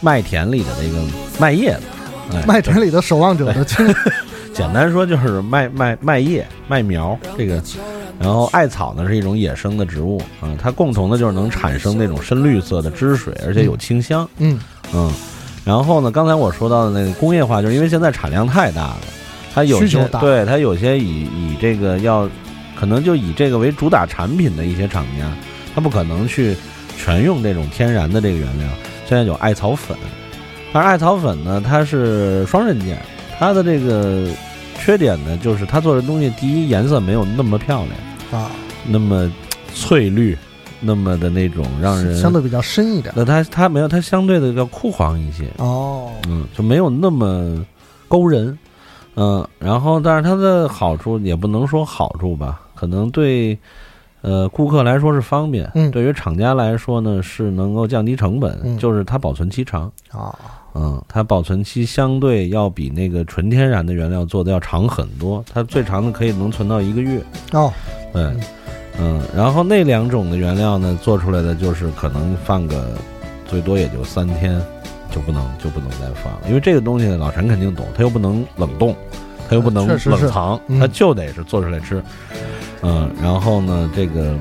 [0.01, 1.01] 麦田里的这个
[1.39, 3.87] 麦叶子，麦田里的守望者的青。
[4.53, 7.63] 简单说就是麦麦麦叶麦苗这个。
[8.23, 14.27] 然后艾草呢是一种野生的植物啊，它共同的就是能产生那种深绿色的汁水，而且有清香。
[14.37, 14.57] 嗯
[14.93, 15.11] 嗯。
[15.65, 18.97] 然后呢，刚才我说到的那个工业化，就是因为现在产量太大了，
[19.53, 22.29] 它有些对它有些以以这个要
[22.79, 25.29] 可能就以这个为主打产品的一些厂家，
[25.75, 26.55] 它不可能去
[26.97, 28.67] 全用这种天然的这个原料。
[29.05, 29.97] 现在有艾草粉，
[30.71, 32.97] 但是艾草粉呢，它是双刃剑，
[33.37, 34.27] 它的这个
[34.79, 37.89] 缺点呢，就是它做的东西，第一颜色没有那么漂亮
[38.33, 38.51] 啊，
[38.87, 39.31] 那么
[39.73, 40.37] 翠绿，
[40.81, 43.13] 那么的那种让人相对比较深一点。
[43.15, 45.47] 那它它没有，它相对的要枯黄一些。
[45.57, 47.63] 哦，嗯，就没有那么
[48.07, 48.57] 勾人，
[49.15, 53.57] 嗯，然后但是它的好处也不能说好处吧，可能对。
[54.25, 59.91] 呃，顾客来说是方便，嗯，对于厂家来说呢是能够降低成本，嗯，就是它保存期长。
[60.13, 60.33] 啊，
[60.73, 67.21] 嗯，它保存期相对要比那个纯天然的原料做的要长很多，它最长的可以能存到一个月。
[67.51, 67.69] 哦，
[68.13, 68.23] 对，
[68.99, 72.87] 嗯，然后那两种的原料呢做出来的就是可能放个
[73.47, 74.61] 最多也就三天
[75.11, 78.95] 就不能就不能再放，因为这个东西老陈肯定懂，他又不能冷冻，
[79.49, 82.01] 他又不能冷藏，他就得是做出来吃。
[82.81, 84.35] 嗯，然后呢，这个，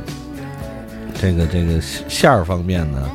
[1.14, 3.10] 这个这个馅儿方面呢，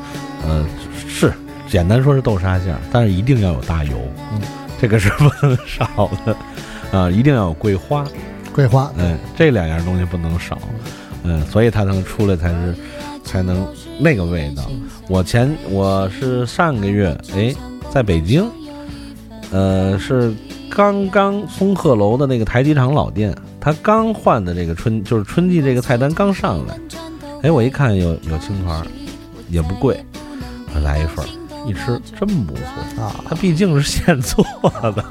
[0.48, 0.66] 呃，
[1.08, 1.34] 是
[1.68, 3.98] 简单说是豆沙馅儿，但是一定要有大油，
[4.32, 4.42] 嗯，
[4.80, 6.36] 这个是不能少的，
[6.98, 8.06] 啊，一定要有桂花，
[8.58, 10.58] 桂花，嗯，这两样东西不能少，
[11.22, 12.76] 嗯，所以它能出来才是
[13.24, 13.64] 才能
[14.00, 14.64] 那个味道。
[15.08, 17.54] 我前我是上个月哎，
[17.92, 18.50] 在北京，
[19.52, 20.34] 呃，是
[20.72, 23.32] 刚刚松鹤楼的那个台机场老店。
[23.60, 26.80] 他刚换的这个春就是春季这个菜单刚上来，
[27.44, 28.84] 哎，我一看有有青团，
[29.50, 30.04] 也不贵，
[30.74, 31.24] 我来一份
[31.68, 33.24] 一吃真不错啊！
[33.30, 34.44] 它毕竟是现做
[34.96, 35.06] 的，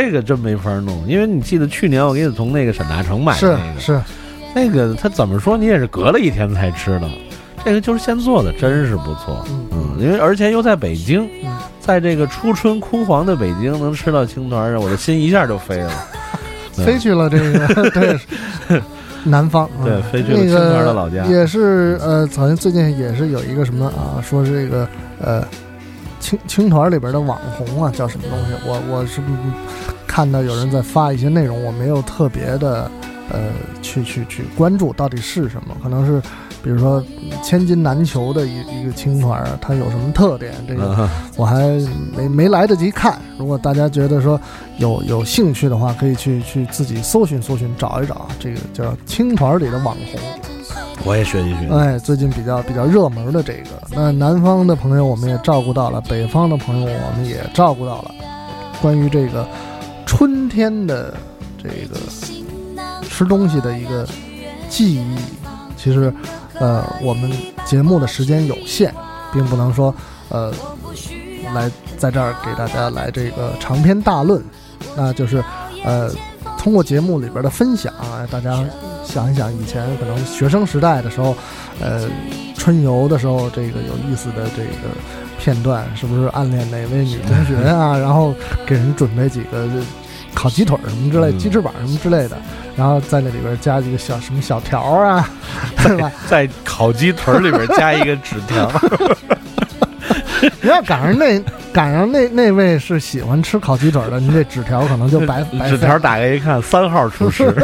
[0.00, 1.04] 这个真没法弄。
[1.06, 4.00] 因为你记得去年我给你从那个沈大成买的那个，是
[4.54, 7.08] 那个他怎么说你也是隔了一天才吃的，
[7.64, 9.44] 这个就是现做的，真是不错。
[9.72, 11.28] 嗯，因为而且又在北京，
[11.80, 15.90] 在这个初春枯黄的北京能吃到青团，我的心一下就飞了。
[16.72, 18.16] 飞去了这个 对
[19.24, 24.88] 南方，对，飞去了青团的老家，也是呃，好像最近也是有一个什么啊，说是这个
[25.20, 25.44] 呃
[26.28, 28.52] 青青团里边的网红啊，叫什么东西？
[28.66, 29.22] 我我是
[30.06, 32.90] 看到有人在发一些内容，我没有特别的
[33.30, 33.38] 呃
[33.80, 36.20] 去去去关注到底是什么，可能是。
[36.60, 37.02] 比如说，
[37.40, 40.52] 千金难求的一一个青团，它有什么特点？
[40.66, 41.68] 这个我还
[42.16, 43.16] 没没来得及看。
[43.38, 44.38] 如果大家觉得说
[44.76, 50.20] 有有兴趣的话，可以去去自己搜寻搜寻，找一找这个叫青团里的网红。
[51.04, 51.72] 我也学习学习。
[51.72, 58.14] 哎，最近比较比较热门的这个，那南方的朋友我们也照顾到了，北方的朋友我们也照顾到了。
[58.80, 59.46] 关于这个
[60.06, 61.14] 春天的
[61.56, 61.98] 这个
[63.02, 64.06] 吃东西的一个
[64.68, 65.16] 记忆，
[65.76, 66.12] 其实。
[66.60, 67.30] 呃，我们
[67.64, 68.92] 节目的时间有限，
[69.32, 69.94] 并不能说，
[70.28, 70.52] 呃，
[71.54, 74.42] 来在这儿给大家来这个长篇大论，
[74.96, 75.40] 那就是，
[75.84, 76.10] 呃，
[76.68, 77.90] 通过节目里边的分享，
[78.30, 78.62] 大家
[79.02, 81.34] 想一想以前可能学生时代的时候，
[81.80, 82.06] 呃，
[82.58, 84.94] 春游的时候这个有意思的这个
[85.38, 87.96] 片段，是不是暗恋哪位女同学啊？
[87.96, 88.34] 然后
[88.66, 89.66] 给人准备几个
[90.34, 92.36] 烤鸡腿什么之类，鸡翅膀什么之类的。
[92.76, 95.26] 然后在那里边加几个小什么小条啊，
[95.82, 96.12] 对吧？
[96.28, 98.70] 在烤鸡腿里边加一个纸条。
[100.60, 101.42] 你要赶上那
[101.72, 105.68] 赶上那那位是喜欢吃烤鸡腿的，你这纸条可能就白 白。
[105.68, 107.52] 纸条打开一看，三号厨师。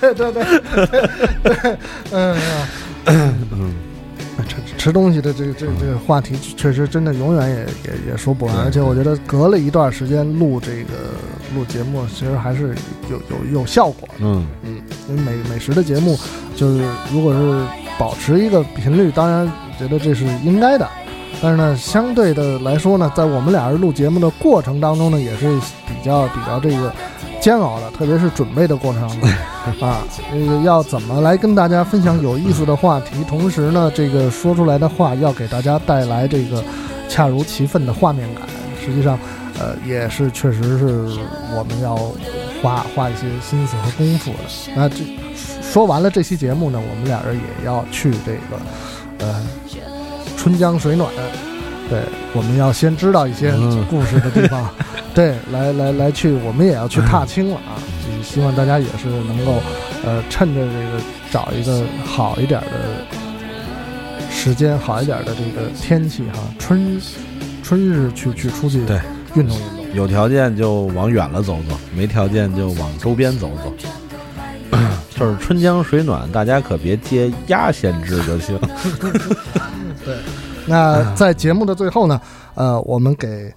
[0.00, 0.44] 对对对
[1.42, 1.76] 对，
[2.10, 2.36] 嗯
[3.06, 3.74] 嗯。
[4.48, 8.56] 吃吃东西的这个这个这个话题，确实真的永远也也也说不完。
[8.64, 11.14] 而且我觉得隔了一段时间录这个
[11.54, 12.74] 录节目，其实还是
[13.08, 14.08] 有有有效果。
[14.18, 16.18] 嗯嗯，因为美美食的节目，
[16.56, 17.64] 就是如果是
[17.98, 20.88] 保持一个频率，当然觉得这是应该的。
[21.42, 26.92] 但是呢，相对的来说呢，在我们俩人录节目的过程当中呢，也是比较比较这个。
[27.40, 29.02] 煎熬的，特别是准备的过程
[29.82, 36.62] 啊，这个要怎么来跟大家分享有意思的话题，同时呢，这个说出来的话要给大家带来这个
[37.08, 38.46] 恰如其分的画面感，
[38.80, 39.18] 实际上，
[39.58, 41.18] 呃，也是确实是
[41.52, 41.96] 我们要
[42.62, 44.38] 花花一些心思和功夫的。
[44.76, 44.98] 那这
[45.60, 48.56] 说完了这期节目呢，我们俩人也要去这个
[49.18, 49.44] 呃
[50.42, 51.08] 春江水暖。
[51.88, 52.00] 对，
[52.34, 53.52] 我们要先知道一些
[53.88, 54.68] 故事的地方，
[55.14, 57.78] 对，来来来去，我们也要去踏青了啊！
[58.24, 59.62] 希望大家也是能够，
[60.04, 67.00] 呃，趁着这个找一个好一点的时间，好一点的这个天气哈，春
[67.62, 68.98] 春日去去出去对
[69.36, 73.72] 运动运动，有条件就往远了走走，没条件就往周边走走，
[75.14, 78.58] 就是春江水暖，大家可别接鸭先知就行。
[80.04, 80.16] 对。
[80.66, 82.20] 那在节目的最后呢，
[82.54, 83.52] 呃，我们给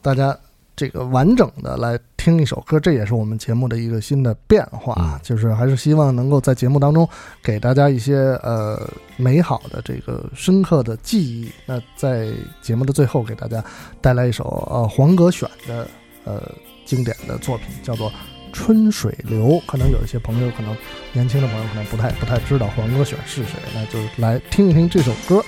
[0.00, 0.36] 大家
[0.76, 7.08] 这个完整的来听一首歌，这也是我们节目的一个新的变化，就是还是希望能够在节目当中
[7.42, 8.80] 给大家一些呃
[9.16, 11.50] 美好的这个深刻的记忆。
[11.66, 12.28] 那在
[12.62, 13.62] 节目的最后，给大家
[14.00, 15.86] 带来一首呃黄格选的
[16.24, 16.40] 呃
[16.84, 18.10] 经典的作品，叫做
[18.52, 19.46] 《春水流》。
[19.66, 20.76] 可能有一些朋友，可能
[21.12, 25.44] 年轻的朋友可能不太不太知道黄格选是谁，那就来听一听这首歌，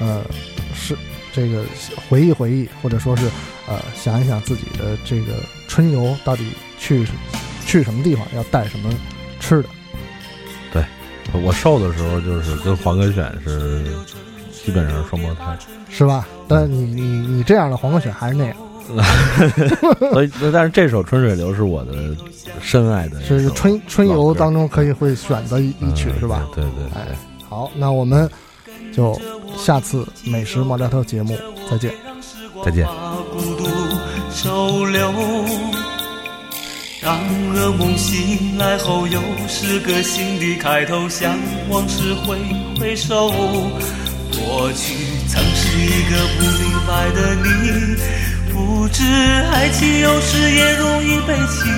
[0.00, 0.24] 呃，
[0.74, 0.96] 是
[1.32, 1.64] 这个
[2.08, 3.26] 回忆回忆，或者说是
[3.66, 5.34] 呃想一想自己的这个
[5.66, 7.06] 春游到底去
[7.66, 8.90] 去什么地方，要带什么
[9.40, 9.68] 吃的。
[10.72, 10.84] 对
[11.42, 13.84] 我瘦的时候，就是跟黄哥选是
[14.64, 15.56] 基本上双胞胎，
[15.90, 16.26] 是吧？
[16.48, 18.56] 但你你你这样的黄哥选还是那样。
[20.12, 21.92] 所以，但是这首《春水流》是我的
[22.62, 26.48] 深爱的，是春春游当中可以会选择一一曲，是吧？
[26.54, 27.08] 对对，哎，
[27.46, 28.26] 好，那我们
[28.90, 29.12] 就
[29.58, 31.36] 下次美食毛扎特节目
[31.70, 31.92] 再见，
[32.64, 32.86] 再见。
[37.00, 37.18] 当
[37.54, 41.38] 噩梦醒来后，又是个新的开头，向
[41.68, 42.38] 往事挥
[42.78, 43.30] 挥手。
[43.30, 44.94] 过去
[45.28, 47.46] 曾是一个不明白的你。
[48.52, 49.04] 不知
[49.52, 51.68] 爱情有时也容易悲戚，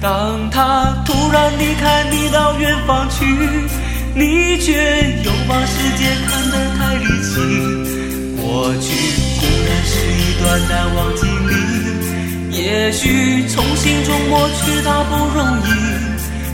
[0.00, 3.24] 当他突然离开你到远方去，
[4.18, 4.72] 你却
[5.24, 7.36] 又把世界看得太离奇。
[8.40, 8.88] 过去
[9.38, 11.52] 固然是一段难忘经历，
[12.56, 15.68] 也许从心中抹去它不容易，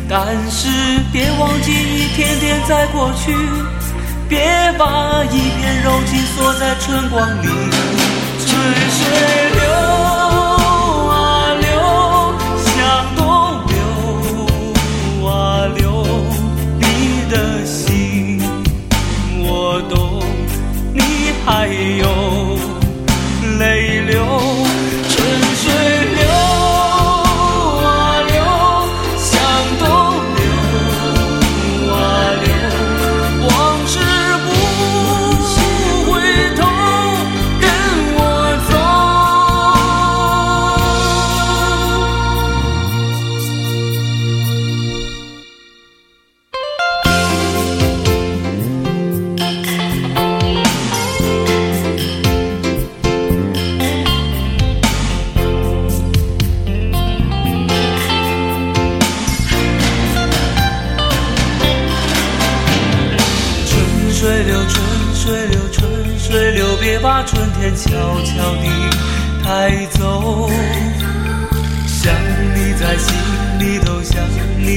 [0.09, 0.69] 但是
[1.13, 3.33] 别忘记一天天在过去，
[4.29, 4.41] 别
[4.77, 7.47] 把一片柔情锁在春光里。
[8.45, 8.51] 春
[8.91, 9.01] 水
[9.55, 9.63] 流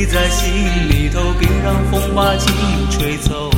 [0.06, 0.46] 在心
[0.90, 2.54] 里头，别让风把情
[2.92, 3.50] 吹走。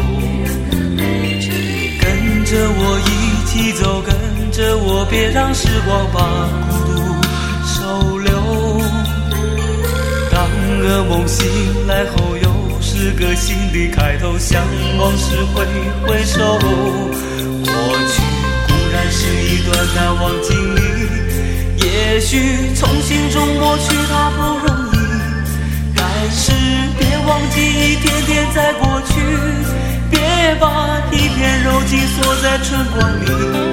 [2.02, 3.12] 跟着我一
[3.46, 4.16] 起走，跟
[4.52, 6.20] 着我，别让时光把
[6.70, 7.00] 孤独
[7.66, 8.32] 收留。
[10.32, 10.36] 当
[10.82, 11.46] 噩梦醒
[11.88, 12.48] 来后，又
[12.82, 14.64] 是个新的开头，向
[14.98, 15.66] 往事挥
[16.08, 16.40] 挥手。
[16.60, 17.72] 过
[18.08, 18.22] 去
[18.68, 18.96] 固然。
[19.10, 20.82] 是一段难忘经历，
[21.86, 24.87] 也许从心中抹去它不容易，
[26.30, 26.52] 但是
[27.00, 29.14] 别忘记一天天在过去，
[30.12, 30.20] 别
[30.60, 33.67] 把一片柔情锁在春光里。